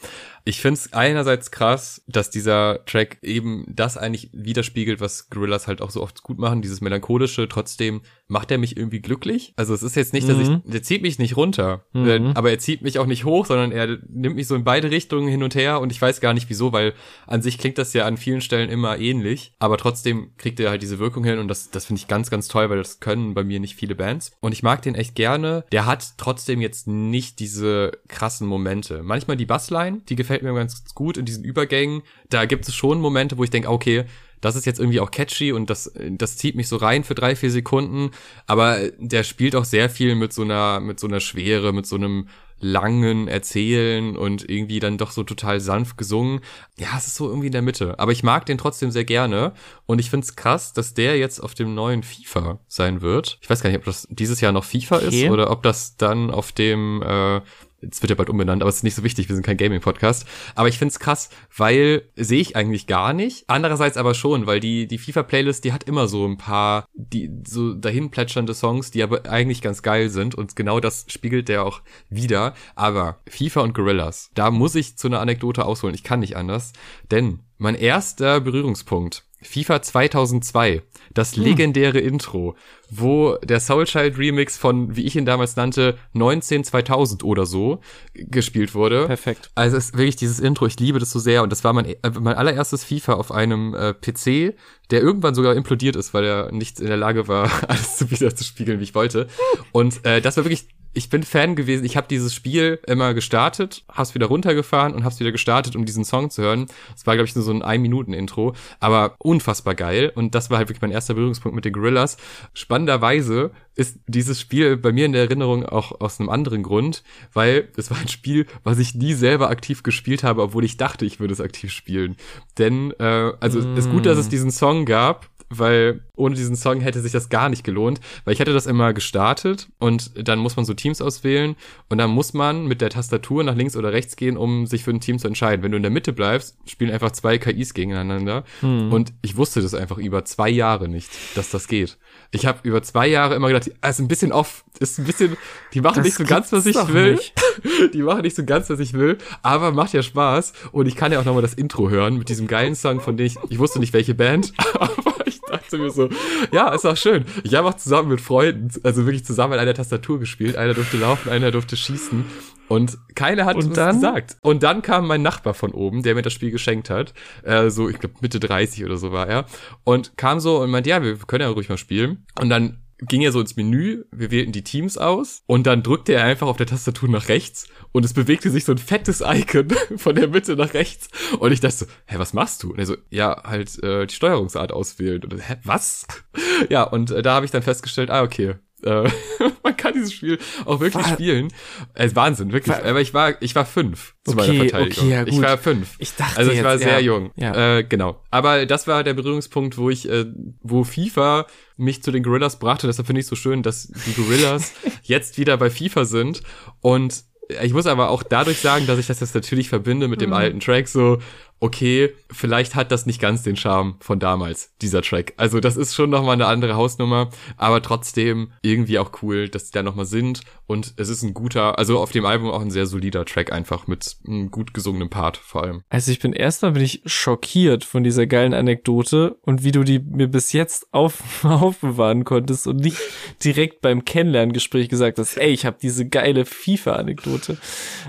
[0.48, 5.82] Ich finde es einerseits krass, dass dieser Track eben das eigentlich widerspiegelt, was Gorillas halt
[5.82, 7.50] auch so oft gut machen, dieses melancholische.
[7.50, 9.54] Trotzdem macht er mich irgendwie glücklich.
[9.58, 10.62] Also es ist jetzt nicht, dass mhm.
[10.66, 12.32] ich, der zieht mich nicht runter, mhm.
[12.36, 15.28] aber er zieht mich auch nicht hoch, sondern er nimmt mich so in beide Richtungen
[15.28, 16.94] hin und her und ich weiß gar nicht wieso, weil
[17.26, 20.82] an sich klingt das ja an vielen Stellen immer ähnlich, aber trotzdem kriegt er halt
[20.82, 23.44] diese Wirkung hin und das, das finde ich ganz, ganz toll, weil das können bei
[23.44, 24.32] mir nicht viele Bands.
[24.40, 25.66] Und ich mag den echt gerne.
[25.74, 29.04] Der hat trotzdem jetzt nicht diese krassen Momente.
[29.04, 32.04] Manchmal die Bassline, die gefällt gefällt mir ganz gut in diesen Übergängen.
[32.30, 34.06] Da gibt es schon Momente, wo ich denke, okay,
[34.42, 37.36] das ist jetzt irgendwie auch catchy und das, das zieht mich so rein für drei,
[37.36, 38.12] vier Sekunden.
[38.46, 41.96] Aber der spielt auch sehr viel mit so einer, mit so einer Schwere, mit so
[41.96, 42.28] einem
[42.60, 46.42] langen Erzählen und irgendwie dann doch so total sanft gesungen.
[46.78, 48.00] Ja, es ist so irgendwie in der Mitte.
[48.00, 49.54] Aber ich mag den trotzdem sehr gerne.
[49.86, 53.38] Und ich find's krass, dass der jetzt auf dem neuen FIFA sein wird.
[53.42, 55.26] Ich weiß gar nicht, ob das dieses Jahr noch FIFA okay.
[55.26, 57.42] ist oder ob das dann auf dem äh,
[57.82, 60.26] es wird ja bald umbenannt, aber es ist nicht so wichtig, wir sind kein Gaming-Podcast.
[60.56, 63.46] Aber ich find's krass, weil sehe ich eigentlich gar nicht.
[63.48, 67.74] Andererseits aber schon, weil die, die FIFA-Playlist, die hat immer so ein paar, die so
[67.74, 70.36] dahin plätschernde Songs, die aber eigentlich ganz geil sind.
[70.36, 72.56] Und genau das spiegelt der auch wieder.
[72.76, 75.96] Aber FIFA und Gorillas, da muss ich zu einer Anekdote ausholen.
[75.96, 76.74] Ich kann nicht anders.
[77.12, 80.82] Denn mein erster Berührungspunkt FIFA 2002,
[81.14, 81.44] das hm.
[81.44, 82.56] legendäre Intro,
[82.90, 87.80] wo der Soulchild Remix von, wie ich ihn damals nannte, 19 2000 oder so
[88.14, 89.06] gespielt wurde.
[89.06, 89.52] Perfekt.
[89.54, 91.86] Also es ist wirklich dieses Intro, ich liebe das so sehr und das war mein,
[91.86, 94.56] äh, mein allererstes FIFA auf einem äh, PC,
[94.90, 98.36] der irgendwann sogar implodiert ist, weil er nicht in der Lage war, alles so wieder
[98.36, 99.28] zu spiegeln, wie ich wollte.
[99.72, 101.86] Und äh, das war wirklich ich bin Fan gewesen.
[101.86, 106.04] Ich habe dieses Spiel immer gestartet, hab's wieder runtergefahren und hab's wieder gestartet, um diesen
[106.04, 106.66] Song zu hören.
[106.96, 110.12] Es war, glaube ich, nur so ein Ein-Minuten-Intro, aber unfassbar geil.
[110.16, 112.18] Und das war halt wirklich mein erster Berührungspunkt mit den Gorillas.
[112.54, 117.70] Spannenderweise ist dieses Spiel bei mir in der Erinnerung auch aus einem anderen Grund, weil
[117.78, 121.20] es war ein Spiel, was ich nie selber aktiv gespielt habe, obwohl ich dachte, ich
[121.20, 122.16] würde es aktiv spielen.
[122.58, 123.78] Denn, äh, also mm.
[123.78, 127.50] ist gut, dass es diesen Song gab, weil ohne diesen Song hätte sich das gar
[127.50, 131.56] nicht gelohnt, weil ich hätte das immer gestartet und dann muss man so Teams auswählen
[131.90, 134.92] und dann muss man mit der Tastatur nach links oder rechts gehen, um sich für
[134.92, 135.64] ein Team zu entscheiden.
[135.64, 138.92] Wenn du in der Mitte bleibst, spielen einfach zwei KIs gegeneinander hm.
[138.92, 141.98] und ich wusste das einfach über zwei Jahre nicht, dass das geht.
[142.32, 145.38] Ich habe über zwei Jahre immer gedacht, ah, ist ein bisschen off, ist ein bisschen,
[145.74, 147.20] die machen das nicht so ganz, was ich will.
[147.94, 151.12] die machen nicht so ganz, was ich will, aber macht ja Spaß und ich kann
[151.12, 153.80] ja auch nochmal das Intro hören mit diesem geilen Song, von dem ich, ich wusste
[153.80, 156.10] nicht welche Band, aber ich dachte mir so,
[156.52, 157.26] ja, ist auch schön.
[157.44, 160.56] Ich habe auch zusammen mit Freunden, also wirklich zusammen an einer Tastatur gespielt.
[160.56, 162.26] Einer durfte laufen, einer durfte schießen.
[162.68, 163.96] Und keiner hat und was dann?
[163.96, 164.38] gesagt.
[164.42, 167.14] Und dann kam mein Nachbar von oben, der mir das Spiel geschenkt hat.
[167.44, 169.46] Äh, so, ich glaube, Mitte 30 oder so war er.
[169.84, 172.26] Und kam so und meinte, ja, wir können ja ruhig mal spielen.
[172.40, 176.14] Und dann ging er so ins Menü, wir wählten die Teams aus und dann drückte
[176.14, 179.68] er einfach auf der Tastatur nach rechts und es bewegte sich so ein fettes Icon
[179.98, 182.72] von der Mitte nach rechts und ich dachte so, hä, was machst du?
[182.72, 185.24] Und er so, ja, halt äh, die Steuerungsart auswählen.
[185.24, 186.08] Und hä, was?
[186.70, 189.10] ja, und äh, da habe ich dann festgestellt, ah, okay, äh,
[189.64, 191.50] man kann dieses Spiel auch wirklich war, spielen.
[191.94, 192.76] Es Wahnsinn, wirklich.
[192.76, 195.04] War, Aber ich war, ich war fünf zu okay, meiner Verteidigung.
[195.04, 195.34] Okay, ja, gut.
[195.34, 195.96] Ich war fünf.
[195.98, 197.00] Ich dachte Also ich jetzt, war sehr ja.
[197.00, 197.32] jung.
[197.36, 197.78] Ja.
[197.78, 198.22] Äh, genau.
[198.30, 200.26] Aber das war der Berührungspunkt, wo ich, äh,
[200.62, 202.88] wo FIFA mich zu den Gorillas brachte.
[202.88, 206.44] Deshalb finde ich so schön, dass die Gorillas jetzt wieder bei FIFA sind
[206.82, 207.24] und
[207.62, 210.36] ich muss aber auch dadurch sagen, dass ich das jetzt natürlich verbinde mit dem mhm.
[210.36, 211.20] alten Track, so,
[211.60, 215.34] okay, vielleicht hat das nicht ganz den Charme von damals, dieser Track.
[215.38, 219.72] Also das ist schon nochmal eine andere Hausnummer, aber trotzdem irgendwie auch cool, dass die
[219.72, 222.86] da nochmal sind und es ist ein guter, also auf dem Album auch ein sehr
[222.86, 225.82] solider Track einfach mit einem gut gesungenen Part vor allem.
[225.90, 230.00] Also ich bin erstmal bin ich schockiert von dieser geilen Anekdote und wie du die
[230.00, 233.00] mir bis jetzt auf, aufbewahren konntest und nicht
[233.44, 237.58] direkt beim Kennenlerngespräch gesagt hast, ey, ich habe diese geile FIFA-Anekdote.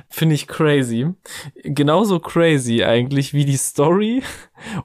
[0.09, 1.07] Finde ich crazy.
[1.63, 4.23] Genauso crazy eigentlich wie die Story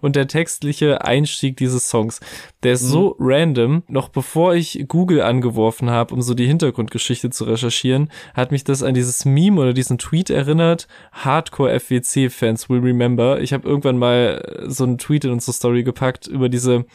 [0.01, 2.19] und der textliche Einstieg dieses Songs.
[2.63, 2.87] Der ist mhm.
[2.87, 3.83] so random.
[3.87, 8.83] Noch bevor ich Google angeworfen habe, um so die Hintergrundgeschichte zu recherchieren, hat mich das
[8.83, 10.87] an dieses Meme oder diesen Tweet erinnert.
[11.11, 13.41] Hardcore FWC-Fans will remember.
[13.41, 16.85] Ich habe irgendwann mal so einen Tweet in unsere Story gepackt über diese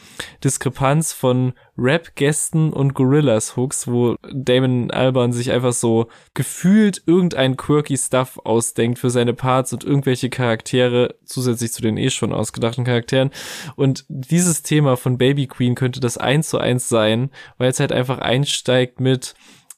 [0.43, 8.39] Diskrepanz von Rap-Gästen und Gorillas-Hooks, wo Damon Alban sich einfach so gefühlt irgendein quirky Stuff
[8.43, 12.33] ausdenkt für seine Parts und irgendwelche Charaktere zusätzlich zu den eh schon
[12.69, 13.31] ausgedachten Charakteren.
[13.75, 17.91] Und dieses Thema von Baby Queen könnte das eins zu eins sein, weil es halt
[17.91, 19.35] einfach einsteigt mit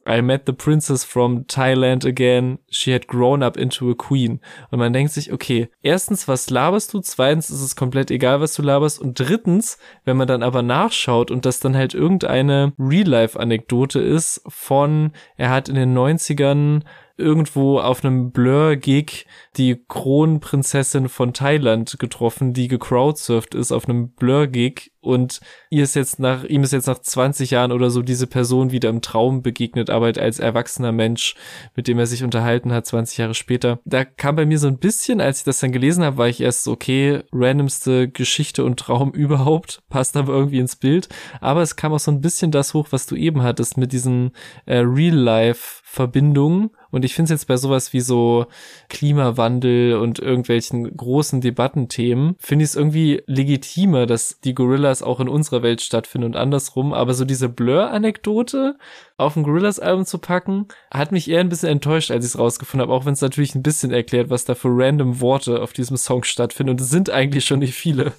[0.10, 2.58] I met the princess from Thailand again.
[2.72, 4.40] She had grown up into a queen.
[4.72, 7.02] Und man denkt sich, okay, erstens, was laberst du?
[7.02, 9.00] Zweitens ist es komplett egal, was du laberst.
[9.00, 15.12] Und drittens, wenn man dann aber nachschaut und das dann halt irgendeine Real-Life-Anekdote ist von,
[15.38, 16.82] er hat in den 90ern
[17.18, 19.26] irgendwo auf einem Blur-Gig
[19.58, 25.40] die Kronprinzessin von Thailand getroffen, die gecrowdsurft ist auf einem Blur-Gig und
[25.72, 28.90] ihr ist jetzt nach, ihm ist jetzt nach 20 Jahren oder so diese Person wieder
[28.90, 31.36] im Traum begegnet, aber halt als erwachsener Mensch,
[31.76, 33.80] mit dem er sich unterhalten hat, 20 Jahre später.
[33.84, 36.40] Da kam bei mir so ein bisschen, als ich das dann gelesen habe, war ich
[36.40, 41.10] erst okay, randomste Geschichte und Traum überhaupt, passt aber irgendwie ins Bild.
[41.40, 44.32] Aber es kam auch so ein bisschen das hoch, was du eben hattest mit diesen
[44.68, 48.46] äh, Real-Life-Verbindungen und ich finde es jetzt bei sowas wie so
[48.90, 55.30] Klimawandel und irgendwelchen großen Debattenthemen, finde ich es irgendwie legitimer, dass die Gorillas auch in
[55.30, 56.94] unserer Welt stattfinden und andersrum.
[56.94, 58.78] Aber so diese Blur-Anekdote
[59.18, 62.88] auf ein Gorillas-Album zu packen, hat mich eher ein bisschen enttäuscht, als ich es rausgefunden
[62.88, 65.98] habe, auch wenn es natürlich ein bisschen erklärt, was da für random Worte auf diesem
[65.98, 66.72] Song stattfinden.
[66.72, 68.14] Und es sind eigentlich schon nicht viele.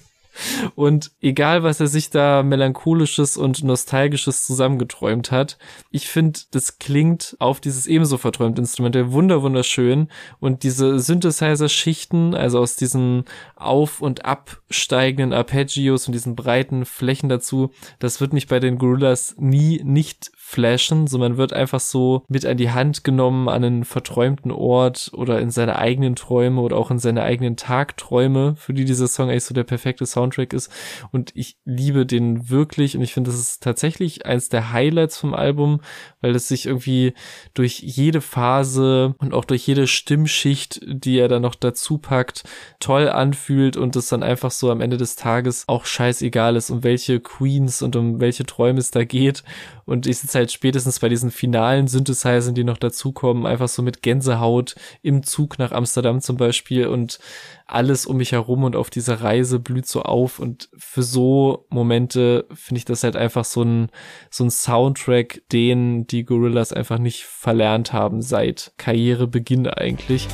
[0.75, 5.57] Und egal, was er sich da melancholisches und nostalgisches zusammengeträumt hat,
[5.91, 10.09] ich finde, das klingt auf dieses ebenso verträumte Instrument wunder wunderschön.
[10.39, 17.71] Und diese Synthesizer-Schichten, also aus diesen auf- und absteigenden Arpeggios und diesen breiten Flächen dazu,
[17.99, 22.45] das wird mich bei den Gorillas nie nicht flashen, so man wird einfach so mit
[22.45, 26.91] an die Hand genommen an einen verträumten Ort oder in seine eigenen Träume oder auch
[26.91, 30.71] in seine eigenen Tagträume, für die dieser Song eigentlich so der perfekte Soundtrack ist.
[31.11, 35.33] Und ich liebe den wirklich und ich finde, das ist tatsächlich eins der Highlights vom
[35.33, 35.81] Album,
[36.21, 37.13] weil es sich irgendwie
[37.53, 42.43] durch jede Phase und auch durch jede Stimmschicht, die er da noch dazu packt,
[42.79, 46.83] toll anfühlt und es dann einfach so am Ende des Tages auch scheißegal ist, um
[46.83, 49.43] welche Queens und um welche Träume es da geht
[49.85, 54.01] Und ich sitze halt spätestens bei diesen finalen Synthesizern, die noch dazukommen, einfach so mit
[54.01, 57.19] Gänsehaut im Zug nach Amsterdam zum Beispiel und
[57.65, 60.39] alles um mich herum und auf dieser Reise blüht so auf.
[60.39, 63.89] Und für so Momente finde ich das halt einfach so ein,
[64.29, 70.27] so ein Soundtrack, den die Gorillas einfach nicht verlernt haben seit Karrierebeginn eigentlich.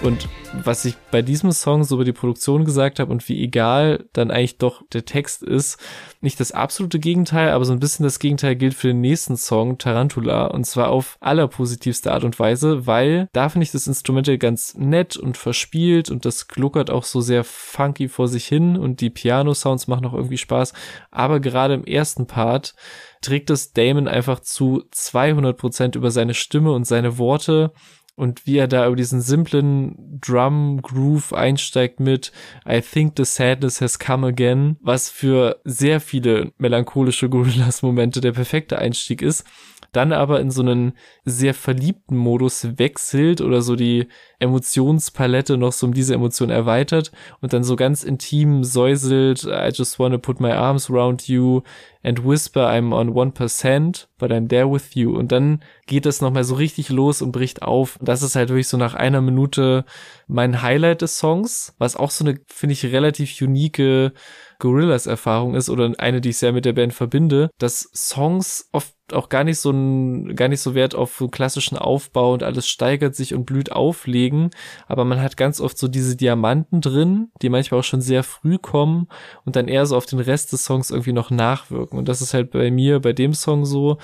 [0.00, 0.28] Und
[0.64, 4.30] was ich bei diesem Song so über die Produktion gesagt habe und wie egal dann
[4.30, 5.78] eigentlich doch der Text ist,
[6.20, 9.78] nicht das absolute Gegenteil, aber so ein bisschen das Gegenteil gilt für den nächsten Song,
[9.78, 14.74] Tarantula, und zwar auf allerpositivste Art und Weise, weil da finde ich das Instrumental ganz
[14.74, 19.10] nett und verspielt und das gluckert auch so sehr funky vor sich hin und die
[19.10, 20.72] Piano-Sounds machen auch irgendwie Spaß,
[21.10, 22.74] aber gerade im ersten Part
[23.20, 27.72] trägt es Damon einfach zu 200 Prozent über seine Stimme und seine Worte
[28.18, 32.32] und wie er da über diesen simplen Drum Groove einsteigt mit
[32.68, 38.32] I think the sadness has come again, was für sehr viele melancholische Gorillas Momente der
[38.32, 39.44] perfekte Einstieg ist
[39.92, 40.92] dann aber in so einen
[41.24, 47.52] sehr verliebten Modus wechselt oder so die Emotionspalette noch so um diese Emotion erweitert und
[47.52, 51.62] dann so ganz intim säuselt, I just wanna put my arms around you
[52.02, 55.16] and whisper I'm on one percent, but I'm there with you.
[55.16, 57.98] Und dann geht das nochmal so richtig los und bricht auf.
[58.00, 59.84] Das ist halt wirklich so nach einer Minute
[60.26, 64.12] mein Highlight des Songs, was auch so eine, finde ich, relativ unique
[64.58, 69.28] Gorillas-Erfahrung ist oder eine, die ich sehr mit der Band verbinde, dass Songs oft auch
[69.28, 73.14] gar nicht so ein, gar nicht so Wert auf so klassischen Aufbau und alles steigert
[73.14, 74.50] sich und blüht auflegen,
[74.86, 78.58] aber man hat ganz oft so diese Diamanten drin, die manchmal auch schon sehr früh
[78.58, 79.08] kommen
[79.44, 82.34] und dann eher so auf den Rest des Songs irgendwie noch nachwirken und das ist
[82.34, 83.98] halt bei mir bei dem Song so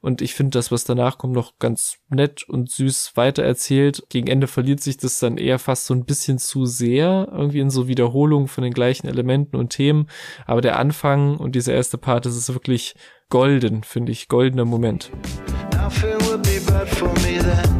[0.00, 4.04] und ich finde das, was danach kommt, noch ganz nett und süß weitererzählt.
[4.08, 7.70] Gegen Ende verliert sich das dann eher fast so ein bisschen zu sehr, irgendwie in
[7.70, 10.08] so Wiederholungen von den gleichen Elementen und Themen.
[10.46, 12.94] Aber der Anfang und dieser erste Part, das ist wirklich
[13.30, 15.10] golden, finde ich, goldener Moment.
[15.72, 17.79] Nothing would be bad for me then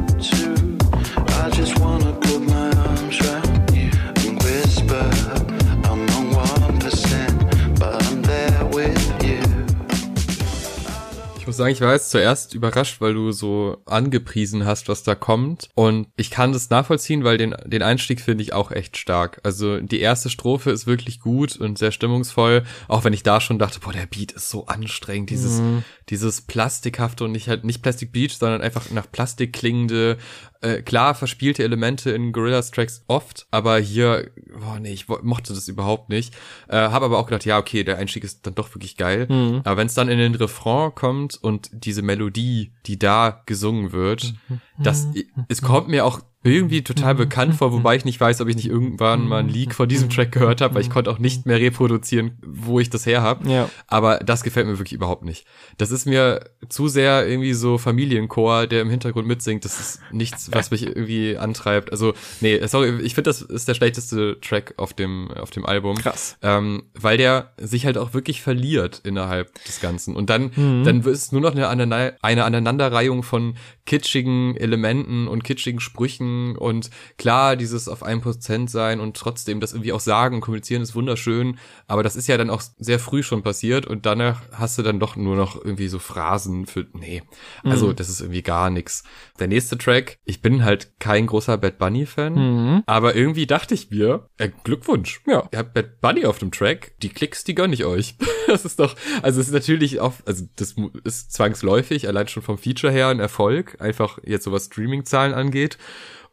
[11.61, 15.69] sagen, ich war jetzt zuerst überrascht, weil du so angepriesen hast, was da kommt.
[15.75, 19.41] Und ich kann das nachvollziehen, weil den, den Einstieg finde ich auch echt stark.
[19.45, 22.65] Also die erste Strophe ist wirklich gut und sehr stimmungsvoll.
[22.89, 25.31] Auch wenn ich da schon dachte, boah, der Beat ist so anstrengend.
[25.31, 25.85] Dieses, mhm.
[26.09, 30.19] dieses plastikhafte und nicht halt nicht Plastic Beach, sondern einfach nach Plastik klingende,
[30.63, 35.69] äh, klar verspielte Elemente in Gorillaz Tracks oft, aber hier, boah, nee, ich mochte das
[35.69, 36.35] überhaupt nicht.
[36.69, 39.27] Äh, habe aber auch gedacht, ja, okay, der Einstieg ist dann doch wirklich geil.
[39.29, 39.63] Mhm.
[39.65, 44.35] Aber wenn es dann in den Refrain kommt und diese Melodie, die da gesungen wird,
[44.49, 44.61] mhm.
[44.79, 45.07] das,
[45.49, 48.69] es kommt mir auch irgendwie total bekannt vor, wobei ich nicht weiß, ob ich nicht
[48.69, 51.61] irgendwann mal einen Leak von diesem Track gehört habe, weil ich konnte auch nicht mehr
[51.61, 53.47] reproduzieren, wo ich das her habe.
[53.47, 53.69] Ja.
[53.87, 55.47] Aber das gefällt mir wirklich überhaupt nicht.
[55.77, 59.67] Das ist mir zu sehr irgendwie so Familienchor, der im Hintergrund mitsingt.
[59.67, 61.93] Das ist nichts, was mich irgendwie antreibt.
[61.93, 65.97] Also nee, sorry, ich finde, das ist der schlechteste Track auf dem auf dem Album.
[65.97, 66.39] Krass.
[66.41, 70.17] Ähm, weil der sich halt auch wirklich verliert innerhalb des Ganzen.
[70.17, 70.85] Und dann mhm.
[70.85, 76.91] dann ist es nur noch eine, eine Aneinanderreihung von kitschigen Elementen und kitschigen Sprüchen und
[77.19, 80.95] klar, dieses auf ein Prozent sein und trotzdem das irgendwie auch sagen und kommunizieren ist
[80.95, 84.83] wunderschön, aber das ist ja dann auch sehr früh schon passiert und danach hast du
[84.83, 87.23] dann doch nur noch irgendwie so Phrasen für, nee,
[87.65, 87.97] also mhm.
[87.97, 89.05] das ist irgendwie gar nix.
[89.39, 92.83] Der nächste Track, ich bin halt kein großer Bad Bunny Fan, mhm.
[92.87, 96.93] aber irgendwie dachte ich mir, äh, Glückwunsch, ja, ihr habt Bad Bunny auf dem Track,
[97.03, 98.17] die Klicks, die gönn ich euch.
[98.47, 102.59] das ist doch, also es ist natürlich auch, also das ist zwangsläufig, allein schon vom
[102.59, 105.79] Feature her ein Erfolg, einfach jetzt so was Streaming-Zahlen angeht.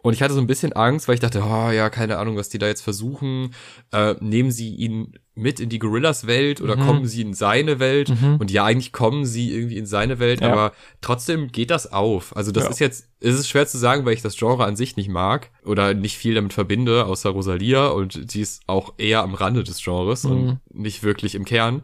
[0.01, 2.49] Und ich hatte so ein bisschen Angst, weil ich dachte, oh ja, keine Ahnung, was
[2.49, 3.53] die da jetzt versuchen.
[3.91, 6.81] Äh, nehmen sie ihn mit in die Gorillas-Welt oder mhm.
[6.81, 8.09] kommen sie in seine Welt?
[8.09, 8.37] Mhm.
[8.37, 10.51] Und ja, eigentlich kommen sie irgendwie in seine Welt, ja.
[10.51, 12.35] aber trotzdem geht das auf.
[12.35, 12.69] Also das ja.
[12.69, 15.51] ist jetzt, es ist schwer zu sagen, weil ich das Genre an sich nicht mag
[15.63, 19.83] oder nicht viel damit verbinde, außer Rosalia und sie ist auch eher am Rande des
[19.83, 20.31] Genres mhm.
[20.31, 21.81] und nicht wirklich im Kern.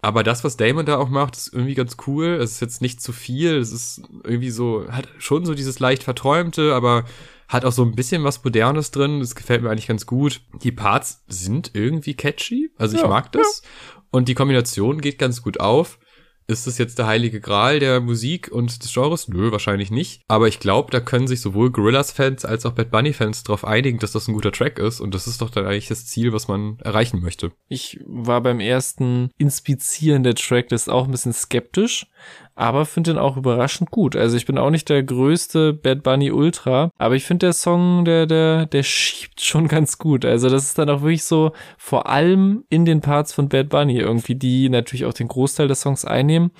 [0.00, 2.38] Aber das, was Damon da auch macht, ist irgendwie ganz cool.
[2.40, 3.56] Es ist jetzt nicht zu viel.
[3.56, 7.04] Es ist irgendwie so, hat schon so dieses leicht verträumte, aber
[7.48, 9.20] hat auch so ein bisschen was Modernes drin.
[9.20, 10.42] Das gefällt mir eigentlich ganz gut.
[10.62, 12.70] Die Parts sind irgendwie catchy.
[12.78, 13.62] Also ich ja, mag das.
[13.62, 14.02] Ja.
[14.10, 15.98] Und die Kombination geht ganz gut auf.
[16.46, 19.28] Ist das jetzt der heilige Gral der Musik und des Genres?
[19.28, 20.22] Nö, wahrscheinlich nicht.
[20.28, 24.12] Aber ich glaube, da können sich sowohl Gorillas-Fans als auch Bad Bunny-Fans darauf einigen, dass
[24.12, 25.00] das ein guter Track ist.
[25.00, 27.52] Und das ist doch dann eigentlich das Ziel, was man erreichen möchte.
[27.68, 32.06] Ich war beim ersten Inspizieren der Tracklist auch ein bisschen skeptisch.
[32.54, 34.16] Aber finde den auch überraschend gut.
[34.16, 38.04] Also ich bin auch nicht der größte Bad Bunny Ultra, aber ich finde der Song,
[38.04, 40.24] der, der, der schiebt schon ganz gut.
[40.24, 43.98] Also das ist dann auch wirklich so, vor allem in den Parts von Bad Bunny
[43.98, 46.50] irgendwie, die natürlich auch den Großteil des Songs einnehmen,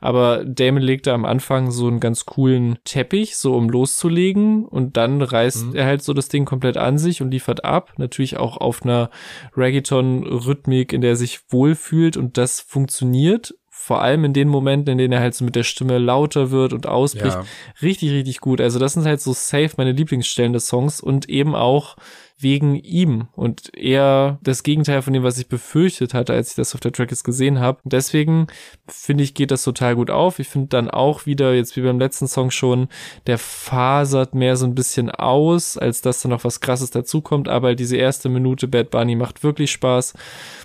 [0.00, 4.96] aber Damon legt da am Anfang so einen ganz coolen Teppich, so um loszulegen und
[4.96, 5.74] dann reißt mhm.
[5.74, 7.92] er halt so das Ding komplett an sich und liefert ab.
[7.96, 9.10] Natürlich auch auf einer
[9.56, 14.96] Reggaeton-Rhythmik, in der er sich wohlfühlt und das funktioniert vor allem in den Momenten, in
[14.96, 17.44] denen er halt so mit der Stimme lauter wird und ausbricht, ja.
[17.82, 18.62] richtig, richtig gut.
[18.62, 21.96] Also das sind halt so safe meine Lieblingsstellen des Songs und eben auch
[22.38, 26.74] wegen ihm und eher das Gegenteil von dem, was ich befürchtet hatte, als ich das
[26.74, 27.78] auf der Tracklist gesehen habe.
[27.84, 28.46] Deswegen
[28.88, 30.38] finde ich, geht das total gut auf.
[30.38, 32.88] Ich finde dann auch wieder, jetzt wie beim letzten Song schon,
[33.26, 37.50] der fasert mehr so ein bisschen aus, als dass da noch was krasses dazukommt.
[37.50, 40.14] Aber diese erste Minute Bad Bunny macht wirklich Spaß.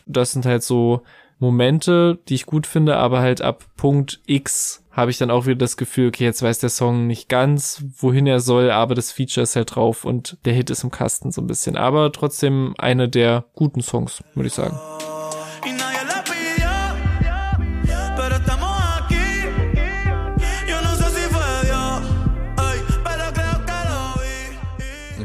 [0.06, 1.02] Das sind halt so
[1.40, 5.56] Momente, die ich gut finde, aber halt ab Punkt X habe ich dann auch wieder
[5.56, 9.44] das Gefühl, okay, jetzt weiß der Song nicht ganz, wohin er soll, aber das Feature
[9.44, 11.78] ist halt drauf und der Hit ist im Kasten so ein bisschen.
[11.78, 14.78] Aber trotzdem eine der guten Songs, würde ich sagen.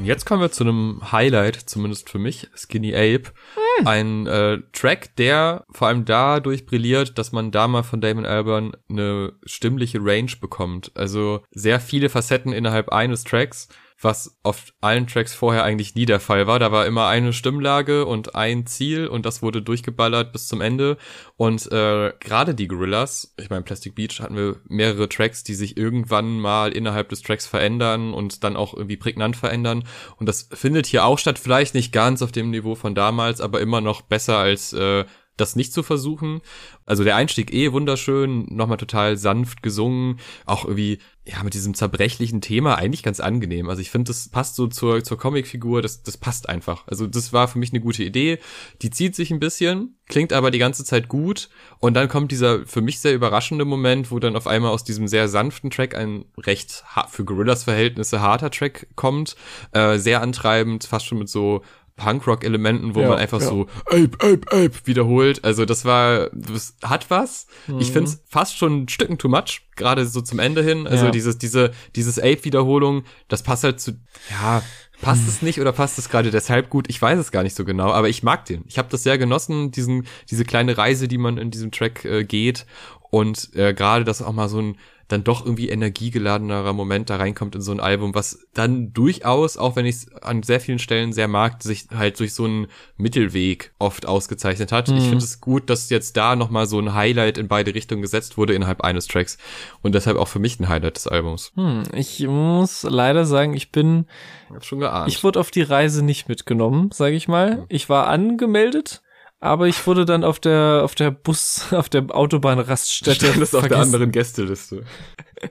[0.05, 3.33] Jetzt kommen wir zu einem Highlight, zumindest für mich, Skinny Ape.
[3.55, 3.87] Hm.
[3.87, 8.73] Ein äh, Track, der vor allem dadurch brilliert, dass man da mal von Damon Albarn
[8.89, 10.93] eine stimmliche Range bekommt.
[10.95, 13.69] Also sehr viele Facetten innerhalb eines Tracks
[14.05, 16.59] was auf allen Tracks vorher eigentlich nie der Fall war.
[16.59, 20.97] Da war immer eine Stimmlage und ein Ziel und das wurde durchgeballert bis zum Ende.
[21.37, 25.77] Und äh, gerade die Gorillas, ich meine Plastic Beach hatten wir mehrere Tracks, die sich
[25.77, 29.85] irgendwann mal innerhalb des Tracks verändern und dann auch irgendwie prägnant verändern.
[30.17, 33.61] Und das findet hier auch statt, vielleicht nicht ganz auf dem Niveau von damals, aber
[33.61, 35.05] immer noch besser als äh,
[35.37, 36.41] das nicht zu versuchen.
[36.87, 42.41] Also der Einstieg eh wunderschön, nochmal total sanft gesungen, auch irgendwie, ja, mit diesem zerbrechlichen
[42.41, 43.69] Thema eigentlich ganz angenehm.
[43.69, 46.87] Also ich finde, das passt so zur, zur Comicfigur, das, das passt einfach.
[46.87, 48.39] Also das war für mich eine gute Idee.
[48.83, 51.49] Die zieht sich ein bisschen, klingt aber die ganze Zeit gut
[51.81, 55.09] und dann kommt dieser für mich sehr überraschende Moment, wo dann auf einmal aus diesem
[55.09, 59.35] sehr sanften Track ein recht für Gorillas Verhältnisse harter Track kommt,
[59.73, 61.63] äh, sehr antreibend, fast schon mit so
[61.97, 63.47] Punkrock-Elementen, wo ja, man einfach ja.
[63.47, 65.45] so Ape, Ape, Ape wiederholt.
[65.45, 67.47] Also das war, das hat was.
[67.67, 67.81] Mhm.
[67.81, 70.87] Ich finde es fast schon ein Stücken too much, gerade so zum Ende hin.
[70.87, 71.11] Also ja.
[71.11, 73.93] dieses, diese, dieses Ape-Wiederholung, das passt halt zu,
[74.31, 74.63] ja,
[75.01, 76.87] passt es nicht oder passt es gerade deshalb gut?
[76.89, 78.65] Ich weiß es gar nicht so genau, aber ich mag den.
[78.67, 82.25] Ich habe das sehr genossen, diesen, diese kleine Reise, die man in diesem Track äh,
[82.25, 82.67] geht
[83.11, 84.77] und äh, gerade das auch mal so ein
[85.09, 89.77] dann doch irgendwie energiegeladenerer Moment da reinkommt in so ein Album, was dann durchaus, auch
[89.77, 93.73] wenn ich es an sehr vielen Stellen sehr mag, sich halt durch so einen Mittelweg
[93.79, 94.89] oft ausgezeichnet hat.
[94.89, 94.97] Mhm.
[94.97, 98.37] Ich finde es gut, dass jetzt da nochmal so ein Highlight in beide Richtungen gesetzt
[98.39, 99.39] wurde innerhalb eines Tracks
[99.83, 101.53] und deshalb auch für mich ein Highlight des Albums.
[101.55, 104.07] Hm, ich muss leider sagen, ich bin
[104.49, 105.09] ich hab schon geahnt.
[105.09, 107.65] Ich wurde auf die Reise nicht mitgenommen, sage ich mal.
[107.69, 109.03] Ich war angemeldet,
[109.45, 113.69] aber ich wurde dann auf der auf der Bus auf der Autobahnraststätte das ist auf
[113.69, 114.85] der anderen Gästeliste.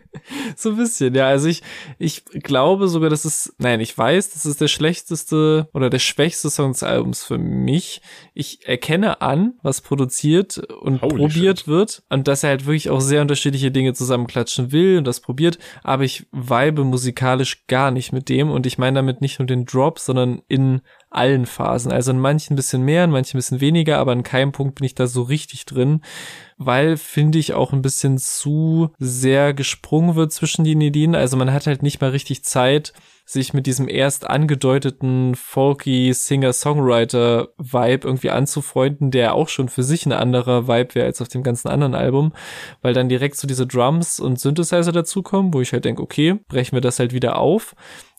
[0.55, 1.27] so ein bisschen, ja.
[1.27, 1.63] Also ich
[1.99, 6.49] ich glaube sogar, dass es nein, ich weiß, das ist der schlechteste oder der schwächste
[6.49, 8.01] Song des Albums für mich.
[8.33, 11.67] Ich erkenne an, was produziert und Holy probiert shit.
[11.67, 15.57] wird und dass er halt wirklich auch sehr unterschiedliche Dinge zusammenklatschen will und das probiert,
[15.83, 19.65] aber ich vibe musikalisch gar nicht mit dem und ich meine damit nicht nur den
[19.65, 20.81] Drop, sondern in
[21.13, 21.91] allen Phasen.
[21.91, 24.75] Also in manchen ein bisschen mehr, in manchen ein bisschen weniger, aber an keinem Punkt
[24.75, 26.01] bin ich da so richtig drin,
[26.57, 29.53] weil finde ich auch ein bisschen zu sehr
[29.83, 31.13] gesprungen wird zwischen den Ideen.
[31.13, 32.93] Also man hat halt nicht mal richtig Zeit,
[33.33, 40.13] sich mit diesem erst angedeuteten folky Singer-Songwriter-Vibe irgendwie anzufreunden, der auch schon für sich ein
[40.13, 42.31] anderer Vibe wäre als auf dem ganzen anderen Album,
[42.81, 46.75] weil dann direkt so diese Drums und Synthesizer dazukommen, wo ich halt denke, okay, brechen
[46.77, 47.75] wir das halt wieder auf.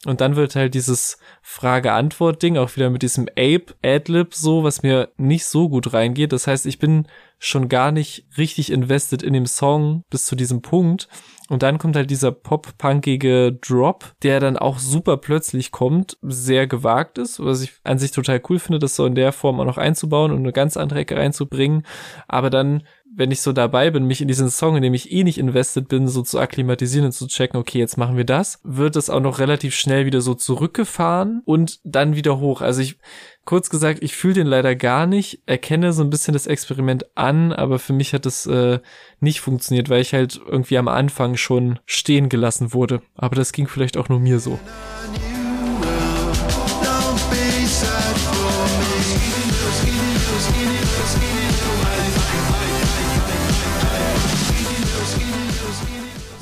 [0.06, 5.46] Und dann wird halt dieses Frage-Antwort-Ding auch wieder mit diesem Ape-Adlib so, was mir nicht
[5.46, 6.32] so gut reingeht.
[6.32, 7.06] Das heißt, ich bin
[7.38, 11.08] schon gar nicht richtig invested in dem Song bis zu diesem Punkt.
[11.48, 17.18] Und dann kommt halt dieser pop-punkige Drop, der dann auch super plötzlich kommt, sehr gewagt
[17.18, 19.76] ist, was ich an sich total cool finde, das so in der Form auch noch
[19.76, 21.84] einzubauen und eine ganz andere Ecke reinzubringen.
[22.26, 22.84] Aber dann
[23.16, 25.88] wenn ich so dabei bin, mich in diesen Song, in dem ich eh nicht invested
[25.88, 29.20] bin, so zu akklimatisieren und zu checken, okay, jetzt machen wir das, wird es auch
[29.20, 32.60] noch relativ schnell wieder so zurückgefahren und dann wieder hoch.
[32.60, 32.98] Also ich,
[33.44, 37.52] kurz gesagt, ich fühle den leider gar nicht, erkenne so ein bisschen das Experiment an,
[37.52, 38.80] aber für mich hat es äh,
[39.20, 43.02] nicht funktioniert, weil ich halt irgendwie am Anfang schon stehen gelassen wurde.
[43.14, 44.58] Aber das ging vielleicht auch nur mir so.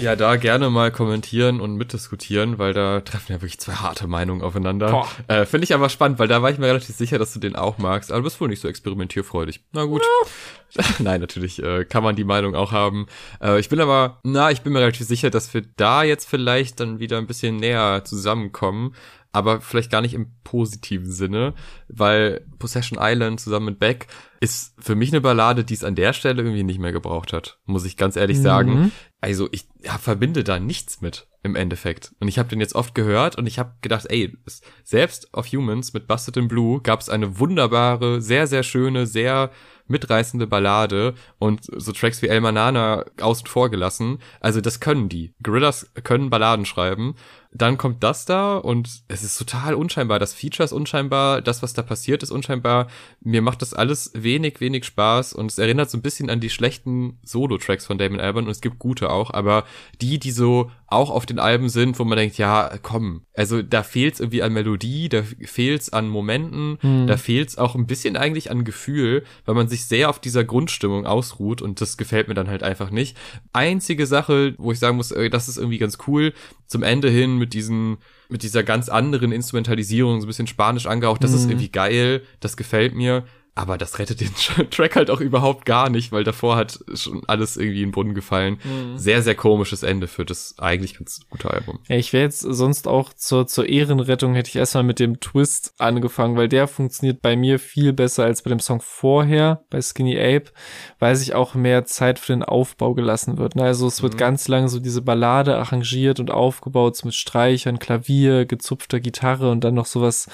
[0.02, 4.42] Ja, da gerne mal kommentieren und mitdiskutieren, weil da treffen ja wirklich zwei harte Meinungen
[4.42, 5.06] aufeinander.
[5.28, 7.54] Äh, Finde ich aber spannend, weil da war ich mir relativ sicher, dass du den
[7.54, 9.62] auch magst, aber du bist wohl nicht so experimentierfreudig.
[9.72, 10.02] Na gut.
[10.02, 10.84] Ja.
[10.98, 13.06] Nein, natürlich äh, kann man die Meinung auch haben.
[13.40, 16.80] Äh, ich bin aber, na, ich bin mir relativ sicher, dass wir da jetzt vielleicht
[16.80, 18.94] dann wieder ein bisschen näher zusammenkommen
[19.32, 21.54] aber vielleicht gar nicht im positiven Sinne,
[21.88, 24.06] weil Possession Island zusammen mit Beck
[24.40, 27.58] ist für mich eine Ballade, die es an der Stelle irgendwie nicht mehr gebraucht hat,
[27.64, 28.42] muss ich ganz ehrlich mhm.
[28.42, 28.92] sagen.
[29.20, 32.12] Also ich ja, verbinde da nichts mit im Endeffekt.
[32.20, 34.36] Und ich habe den jetzt oft gehört und ich habe gedacht, ey,
[34.84, 39.50] selbst auf Humans mit Busted in Blue gab es eine wunderbare, sehr, sehr schöne, sehr
[39.86, 44.18] mitreißende Ballade und so Tracks wie El Manana außen vor gelassen.
[44.40, 45.34] Also das können die.
[45.42, 47.14] Gorillas können Balladen schreiben
[47.54, 50.18] dann kommt das da und es ist total unscheinbar.
[50.18, 52.88] Das Feature ist unscheinbar, das, was da passiert, ist unscheinbar.
[53.20, 56.48] Mir macht das alles wenig, wenig Spaß und es erinnert so ein bisschen an die
[56.48, 59.64] schlechten Solo-Tracks von Damon Albarn und es gibt gute auch, aber
[60.00, 63.82] die, die so auch auf den Alben sind, wo man denkt, ja, komm, also da
[63.82, 67.06] fehlt's irgendwie an Melodie, da fehlt's an Momenten, hm.
[67.06, 71.06] da fehlt's auch ein bisschen eigentlich an Gefühl, weil man sich sehr auf dieser Grundstimmung
[71.06, 73.16] ausruht und das gefällt mir dann halt einfach nicht.
[73.52, 76.34] Einzige Sache, wo ich sagen muss, das ist irgendwie ganz cool,
[76.66, 81.22] zum Ende hin mit diesen, mit dieser ganz anderen Instrumentalisierung, so ein bisschen spanisch angehaucht,
[81.22, 81.36] das mhm.
[81.36, 83.24] ist irgendwie geil, das gefällt mir.
[83.54, 84.34] Aber das rettet den
[84.70, 88.14] Track halt auch überhaupt gar nicht, weil davor hat schon alles irgendwie in den Boden
[88.14, 88.58] gefallen.
[88.64, 88.96] Mhm.
[88.96, 91.80] Sehr, sehr komisches Ende für das eigentlich ganz gute Album.
[91.88, 96.36] Ich wäre jetzt sonst auch zur, zur Ehrenrettung hätte ich erstmal mit dem Twist angefangen,
[96.36, 100.50] weil der funktioniert bei mir viel besser als bei dem Song vorher, bei Skinny Ape,
[100.98, 103.54] weil sich auch mehr Zeit für den Aufbau gelassen wird.
[103.56, 103.64] Ne?
[103.64, 104.18] Also es wird mhm.
[104.18, 109.62] ganz lang so diese Ballade arrangiert und aufgebaut so mit Streichern, Klavier, gezupfter Gitarre und
[109.62, 110.28] dann noch sowas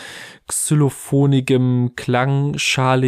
[0.47, 1.93] xylophonigem,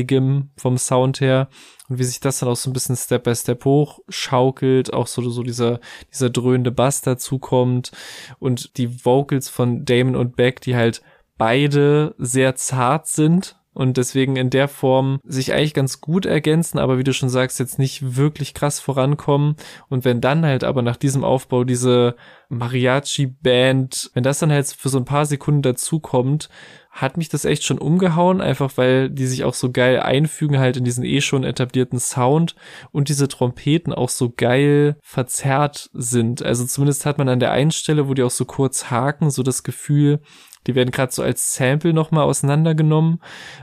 [0.01, 1.49] klangschaligem vom Sound her
[1.89, 5.07] und wie sich das dann auch so ein bisschen Step by Step hoch schaukelt, auch
[5.07, 5.81] so, so dieser,
[6.13, 7.93] dieser dröhnende Bass dazukommt
[8.39, 11.03] und die Vocals von Damon und Beck, die halt
[11.37, 16.99] beide sehr zart sind, und deswegen in der Form sich eigentlich ganz gut ergänzen, aber
[16.99, 19.55] wie du schon sagst, jetzt nicht wirklich krass vorankommen.
[19.89, 22.17] Und wenn dann halt aber nach diesem Aufbau diese
[22.49, 26.49] Mariachi-Band, wenn das dann halt für so ein paar Sekunden dazukommt,
[26.91, 30.77] hat mich das echt schon umgehauen, einfach weil die sich auch so geil einfügen halt
[30.77, 32.57] in diesen eh schon etablierten Sound
[32.91, 36.43] und diese Trompeten auch so geil verzerrt sind.
[36.43, 39.45] Also zumindest hat man an der einen Stelle, wo die auch so kurz haken, so
[39.45, 40.21] das Gefühl,
[40.67, 43.21] die werden gerade so als Sample nochmal auseinandergenommen.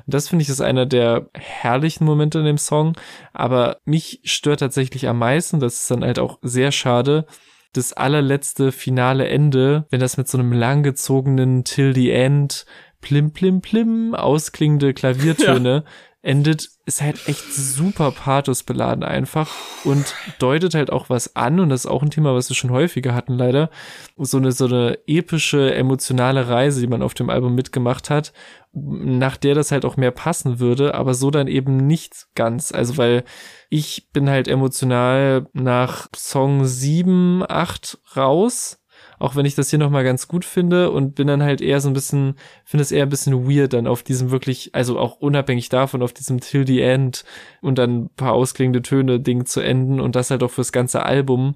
[0.08, 2.94] Das finde ich ist einer der herrlichen Momente in dem Song.
[3.34, 7.26] Aber mich stört tatsächlich am meisten, das ist dann halt auch sehr schade,
[7.74, 12.66] das allerletzte finale Ende, wenn das mit so einem langgezogenen Till the End
[13.02, 15.92] plim plim plim ausklingende Klaviertöne ja
[16.28, 19.50] endet, ist halt echt super pathosbeladen einfach
[19.86, 22.70] und deutet halt auch was an und das ist auch ein Thema, was wir schon
[22.70, 23.70] häufiger hatten leider.
[24.18, 28.34] So eine, so eine epische, emotionale Reise, die man auf dem Album mitgemacht hat,
[28.74, 32.74] nach der das halt auch mehr passen würde, aber so dann eben nicht ganz.
[32.74, 33.24] Also weil
[33.70, 38.80] ich bin halt emotional nach Song 7, 8 raus
[39.20, 41.90] auch wenn ich das hier nochmal ganz gut finde und bin dann halt eher so
[41.90, 45.70] ein bisschen, finde es eher ein bisschen weird dann auf diesem wirklich, also auch unabhängig
[45.70, 47.26] davon, auf diesem Till the End
[47.62, 51.04] und dann ein paar ausklingende Töne Ding zu enden und das halt auch fürs ganze
[51.04, 51.56] Album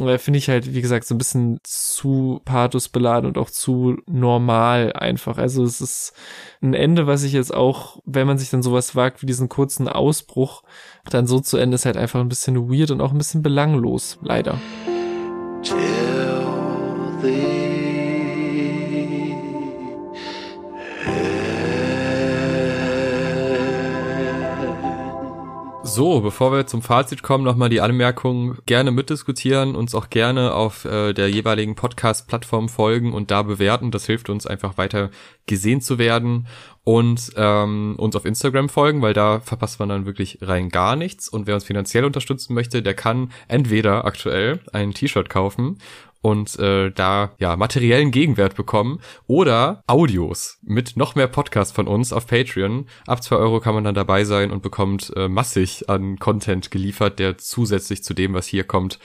[0.00, 3.98] äh, finde ich halt, wie gesagt, so ein bisschen zu pathos beladen und auch zu
[4.06, 5.38] normal einfach.
[5.38, 6.14] Also es ist
[6.62, 9.88] ein Ende, was ich jetzt auch, wenn man sich dann sowas wagt wie diesen kurzen
[9.88, 10.62] Ausbruch,
[11.10, 14.18] dann so zu Ende ist halt einfach ein bisschen weird und auch ein bisschen belanglos,
[14.22, 14.58] leider.
[25.94, 30.86] So, bevor wir zum Fazit kommen, nochmal die Anmerkung, gerne mitdiskutieren, uns auch gerne auf
[30.86, 33.90] äh, der jeweiligen Podcast-Plattform folgen und da bewerten.
[33.90, 35.10] Das hilft uns einfach weiter
[35.44, 36.46] gesehen zu werden
[36.82, 41.28] und ähm, uns auf Instagram folgen, weil da verpasst man dann wirklich rein gar nichts.
[41.28, 45.76] Und wer uns finanziell unterstützen möchte, der kann entweder aktuell ein T-Shirt kaufen
[46.22, 52.12] und äh, da ja materiellen Gegenwert bekommen oder Audios mit noch mehr Podcasts von uns
[52.12, 52.86] auf Patreon.
[53.06, 57.18] Ab zwei Euro kann man dann dabei sein und bekommt äh, massig an Content geliefert,
[57.18, 58.98] der zusätzlich zu dem, was hier kommt,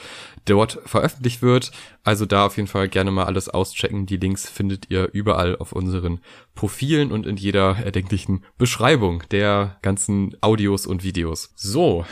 [0.45, 1.71] dort veröffentlicht wird.
[2.03, 4.05] Also da auf jeden Fall gerne mal alles auschecken.
[4.05, 6.21] Die Links findet ihr überall auf unseren
[6.55, 11.51] Profilen und in jeder erdenklichen Beschreibung der ganzen Audios und Videos.
[11.55, 12.05] So,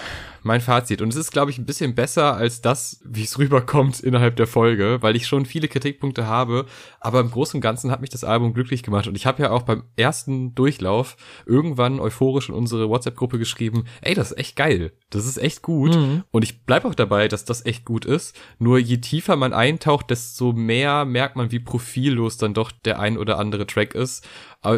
[0.46, 1.02] mein Fazit.
[1.02, 4.46] Und es ist, glaube ich, ein bisschen besser als das, wie es rüberkommt innerhalb der
[4.46, 6.68] Folge, weil ich schon viele Kritikpunkte habe.
[7.00, 9.08] Aber im Großen und Ganzen hat mich das Album glücklich gemacht.
[9.08, 11.18] Und ich habe ja auch beim ersten Durchlauf
[11.48, 14.92] irgendwann euphorisch in unsere WhatsApp-Gruppe geschrieben, ey, das ist echt geil.
[15.10, 15.96] Das ist echt gut.
[15.96, 16.24] Mhm.
[16.30, 18.40] Und ich bleib auch dabei, dass das echt gut ist.
[18.60, 23.18] Nur je tiefer man eintaucht, desto mehr merkt man, wie profillos dann doch der ein
[23.18, 24.28] oder andere Track ist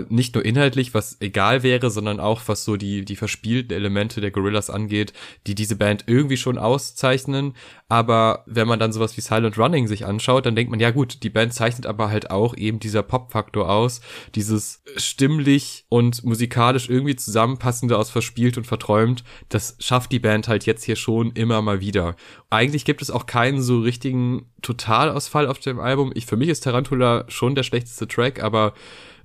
[0.09, 4.31] nicht nur inhaltlich, was egal wäre, sondern auch was so die, die verspielten Elemente der
[4.31, 5.13] Gorillas angeht,
[5.47, 7.53] die diese Band irgendwie schon auszeichnen.
[7.89, 11.23] Aber wenn man dann sowas wie Silent Running sich anschaut, dann denkt man, ja gut,
[11.23, 14.01] die Band zeichnet aber halt auch eben dieser Pop-Faktor aus,
[14.35, 20.65] dieses stimmlich und musikalisch irgendwie zusammenpassende aus verspielt und verträumt, das schafft die Band halt
[20.65, 22.15] jetzt hier schon immer mal wieder.
[22.49, 26.11] Eigentlich gibt es auch keinen so richtigen Totalausfall auf dem Album.
[26.13, 28.73] Ich, für mich ist Tarantula schon der schlechteste Track, aber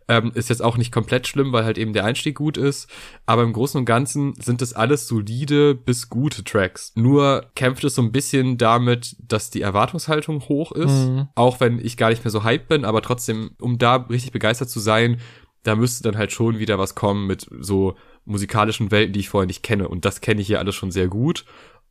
[0.09, 2.89] ähm, ist jetzt auch nicht komplett schlimm, weil halt eben der Einstieg gut ist.
[3.27, 6.93] Aber im Großen und Ganzen sind das alles solide bis gute Tracks.
[6.95, 11.09] Nur kämpft es so ein bisschen damit, dass die Erwartungshaltung hoch ist.
[11.09, 11.29] Mhm.
[11.35, 14.71] Auch wenn ich gar nicht mehr so hyped bin, aber trotzdem, um da richtig begeistert
[14.71, 15.21] zu sein,
[15.63, 17.95] da müsste dann halt schon wieder was kommen mit so
[18.25, 19.89] musikalischen Welten, die ich vorher nicht kenne.
[19.89, 21.45] Und das kenne ich hier alles schon sehr gut.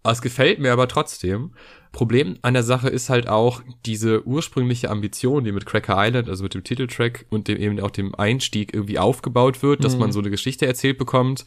[0.03, 1.51] Es gefällt mir aber trotzdem.
[1.91, 6.43] Problem an der Sache ist halt auch diese ursprüngliche Ambition, die mit Cracker Island, also
[6.43, 9.83] mit dem Titeltrack und dem eben auch dem Einstieg irgendwie aufgebaut wird, mhm.
[9.83, 11.45] dass man so eine Geschichte erzählt bekommt.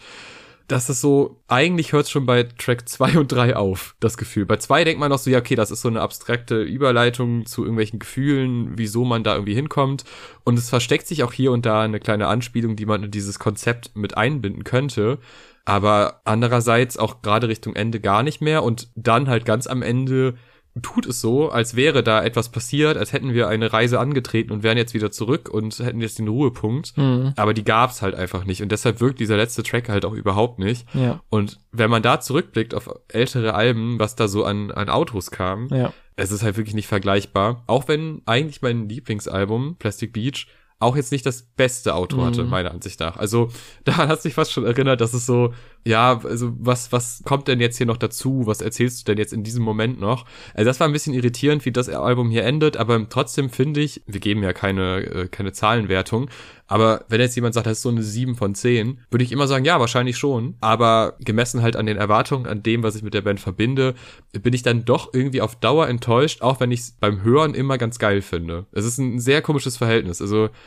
[0.67, 4.47] Das ist so, eigentlich hört es schon bei Track 2 und 3 auf, das Gefühl.
[4.47, 7.63] Bei 2 denkt man noch so, ja, okay, das ist so eine abstrakte Überleitung zu
[7.63, 10.05] irgendwelchen Gefühlen, wieso man da irgendwie hinkommt.
[10.45, 13.39] Und es versteckt sich auch hier und da eine kleine Anspielung, die man in dieses
[13.39, 15.19] Konzept mit einbinden könnte
[15.65, 20.35] aber andererseits auch gerade Richtung Ende gar nicht mehr und dann halt ganz am Ende
[20.83, 24.63] tut es so, als wäre da etwas passiert, als hätten wir eine Reise angetreten und
[24.65, 26.97] wären jetzt wieder zurück und hätten jetzt den Ruhepunkt.
[26.97, 27.33] Mhm.
[27.37, 28.61] Aber die gab's halt einfach nicht.
[28.61, 30.87] Und deshalb wirkt dieser letzte Track halt auch überhaupt nicht.
[30.95, 31.23] Ja.
[31.29, 35.69] Und wenn man da zurückblickt auf ältere Alben, was da so an, an Autos kam,
[35.69, 35.93] ja.
[36.17, 37.63] es ist halt wirklich nicht vergleichbar.
[37.69, 40.49] Auch wenn eigentlich mein Lieblingsalbum, Plastic Beach,
[40.85, 42.51] auch jetzt nicht das beste Auto hatte, mhm.
[42.51, 43.17] meiner Ansicht nach.
[43.17, 43.51] Also
[43.85, 45.53] daran hat sich fast schon erinnert, dass es so,
[45.85, 48.47] ja, also was, was kommt denn jetzt hier noch dazu?
[48.47, 50.25] Was erzählst du denn jetzt in diesem Moment noch?
[50.55, 54.03] Also das war ein bisschen irritierend, wie das Album hier endet, aber trotzdem finde ich,
[54.07, 56.31] wir geben ja keine, äh, keine Zahlenwertung,
[56.67, 59.47] aber wenn jetzt jemand sagt, das ist so eine 7 von 10, würde ich immer
[59.47, 60.55] sagen, ja, wahrscheinlich schon.
[60.61, 63.95] Aber gemessen halt an den Erwartungen, an dem, was ich mit der Band verbinde,
[64.33, 67.77] bin ich dann doch irgendwie auf Dauer enttäuscht, auch wenn ich es beim Hören immer
[67.77, 68.67] ganz geil finde.
[68.73, 70.23] Es ist ein sehr komisches Verhältnis.
[70.23, 70.49] Also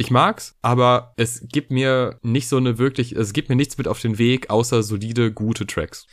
[0.00, 3.86] ich mag's, aber es gibt mir nicht so eine wirklich, es gibt mir nichts mit
[3.86, 6.06] auf den Weg, außer solide, gute Tracks.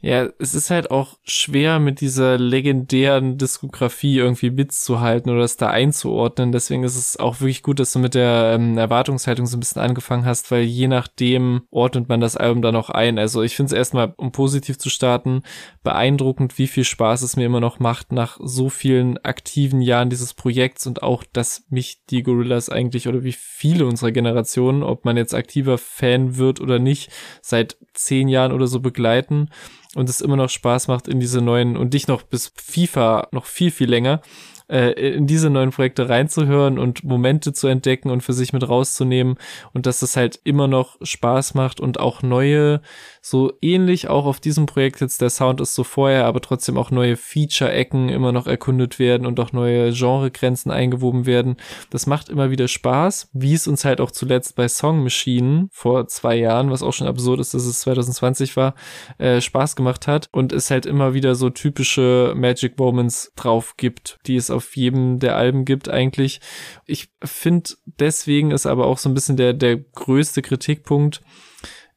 [0.00, 5.68] Ja, es ist halt auch schwer mit dieser legendären Diskografie irgendwie mitzuhalten oder es da
[5.70, 6.50] einzuordnen.
[6.50, 9.82] Deswegen ist es auch wirklich gut, dass du mit der ähm, Erwartungshaltung so ein bisschen
[9.82, 13.20] angefangen hast, weil je nachdem ordnet man das Album dann auch ein.
[13.20, 15.42] Also ich finde es erstmal, um positiv zu starten,
[15.84, 20.34] beeindruckend, wie viel Spaß es mir immer noch macht nach so vielen aktiven Jahren dieses
[20.34, 25.16] Projekts und auch, dass mich die Gorillas eigentlich oder wie viele unserer Generation, ob man
[25.16, 27.10] jetzt aktiver Fan wird oder nicht,
[27.42, 29.50] seit zehn Jahren oder so begleiten
[29.94, 33.46] und es immer noch Spaß macht in diese neuen und dich noch bis FIFA noch
[33.46, 34.20] viel, viel länger
[34.68, 39.36] äh, in diese neuen Projekte reinzuhören und Momente zu entdecken und für sich mit rauszunehmen
[39.72, 42.80] und dass es halt immer noch Spaß macht und auch neue,
[43.20, 46.90] so ähnlich auch auf diesem Projekt jetzt der Sound ist so vorher, aber trotzdem auch
[46.90, 51.56] neue Feature-Ecken immer noch erkundet werden und auch neue Genregrenzen eingewoben werden.
[51.90, 56.06] Das macht immer wieder Spaß, wie es uns halt auch zuletzt bei Song Machine vor
[56.08, 58.74] zwei Jahren, was auch schon absurd ist, dass es 2020 war,
[59.18, 64.18] äh, Spaß gemacht hat und es halt immer wieder so typische Magic Moments drauf gibt,
[64.26, 66.40] die es auf jedem der Alben gibt eigentlich.
[66.86, 71.22] Ich finde deswegen ist aber auch so ein bisschen der, der größte Kritikpunkt,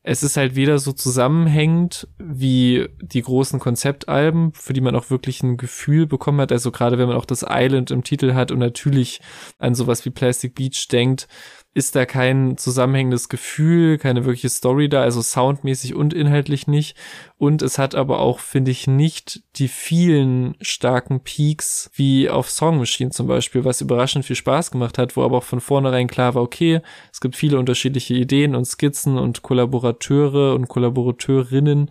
[0.04, 5.44] es ist halt weder so zusammenhängend wie die großen Konzeptalben, für die man auch wirklich
[5.44, 6.52] ein Gefühl bekommen hat.
[6.52, 9.22] Also gerade wenn man auch das Island im Titel hat und natürlich
[9.60, 11.28] an sowas wie Plastic Beach denkt,
[11.74, 16.98] ist da kein zusammenhängendes Gefühl, keine wirkliche Story da, also soundmäßig und inhaltlich nicht.
[17.38, 22.78] Und es hat aber auch, finde ich, nicht die vielen starken Peaks wie auf Song
[22.78, 26.36] Machine zum Beispiel, was überraschend viel Spaß gemacht hat, wo aber auch von vornherein klar
[26.36, 31.90] war, okay, es gibt viele unterschiedliche Ideen und Skizzen und Kollaborateure und Kollaborateurinnen.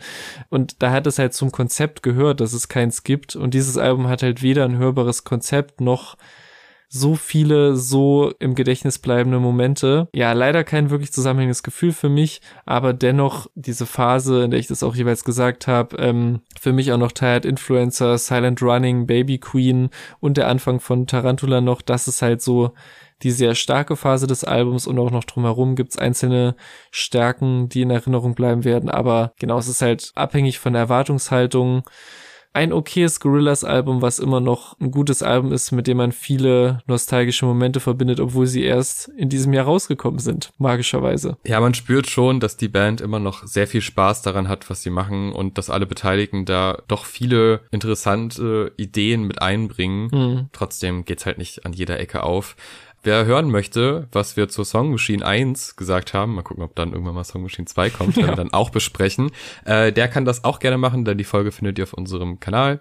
[0.51, 3.35] Und da hat es halt zum Konzept gehört, dass es keins gibt.
[3.35, 6.18] Und dieses Album hat halt weder ein hörbares Konzept noch
[6.93, 10.09] so viele so im Gedächtnis bleibende Momente.
[10.12, 14.66] Ja, leider kein wirklich zusammenhängendes Gefühl für mich, aber dennoch diese Phase, in der ich
[14.66, 19.38] das auch jeweils gesagt habe, ähm, für mich auch noch Tired Influencer, Silent Running, Baby
[19.38, 22.72] Queen und der Anfang von Tarantula noch, das ist halt so
[23.22, 26.57] die sehr starke Phase des Albums und auch noch drumherum gibt's einzelne
[26.91, 28.91] Stärken, die in Erinnerung bleiben werden.
[28.91, 31.82] Aber genau, es ist halt abhängig von der Erwartungshaltung
[32.53, 37.46] ein okayes Gorillas-Album, was immer noch ein gutes Album ist, mit dem man viele nostalgische
[37.46, 41.36] Momente verbindet, obwohl sie erst in diesem Jahr rausgekommen sind, magischerweise.
[41.46, 44.82] Ja, man spürt schon, dass die Band immer noch sehr viel Spaß daran hat, was
[44.82, 50.09] sie machen und dass alle Beteiligten da doch viele interessante Ideen mit einbringen.
[50.12, 50.48] Mhm.
[50.53, 52.57] Trotzdem geht's halt nicht an jeder Ecke auf.
[53.03, 56.92] Wer hören möchte, was wir zur Song Machine 1 gesagt haben, mal gucken, ob dann
[56.92, 58.26] irgendwann mal Song Machine 2 kommt, ja.
[58.26, 59.30] wir dann auch besprechen,
[59.64, 62.80] äh, der kann das auch gerne machen, denn die Folge findet ihr auf unserem Kanal.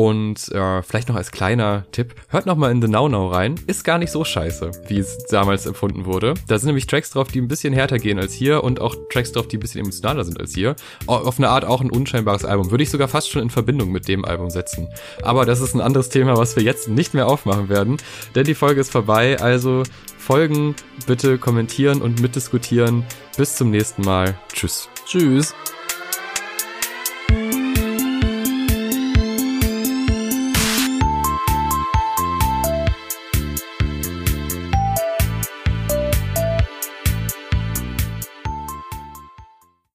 [0.00, 3.56] Und äh, vielleicht noch als kleiner Tipp, hört noch mal in The Now Now rein.
[3.66, 6.32] Ist gar nicht so scheiße, wie es damals empfunden wurde.
[6.48, 9.32] Da sind nämlich Tracks drauf, die ein bisschen härter gehen als hier und auch Tracks
[9.32, 10.74] drauf, die ein bisschen emotionaler sind als hier.
[11.06, 12.70] Auf eine Art auch ein unscheinbares Album.
[12.70, 14.88] Würde ich sogar fast schon in Verbindung mit dem Album setzen.
[15.20, 17.98] Aber das ist ein anderes Thema, was wir jetzt nicht mehr aufmachen werden,
[18.34, 19.38] denn die Folge ist vorbei.
[19.38, 19.82] Also
[20.16, 20.76] folgen,
[21.06, 23.04] bitte kommentieren und mitdiskutieren.
[23.36, 24.34] Bis zum nächsten Mal.
[24.50, 24.88] Tschüss.
[25.04, 25.54] Tschüss.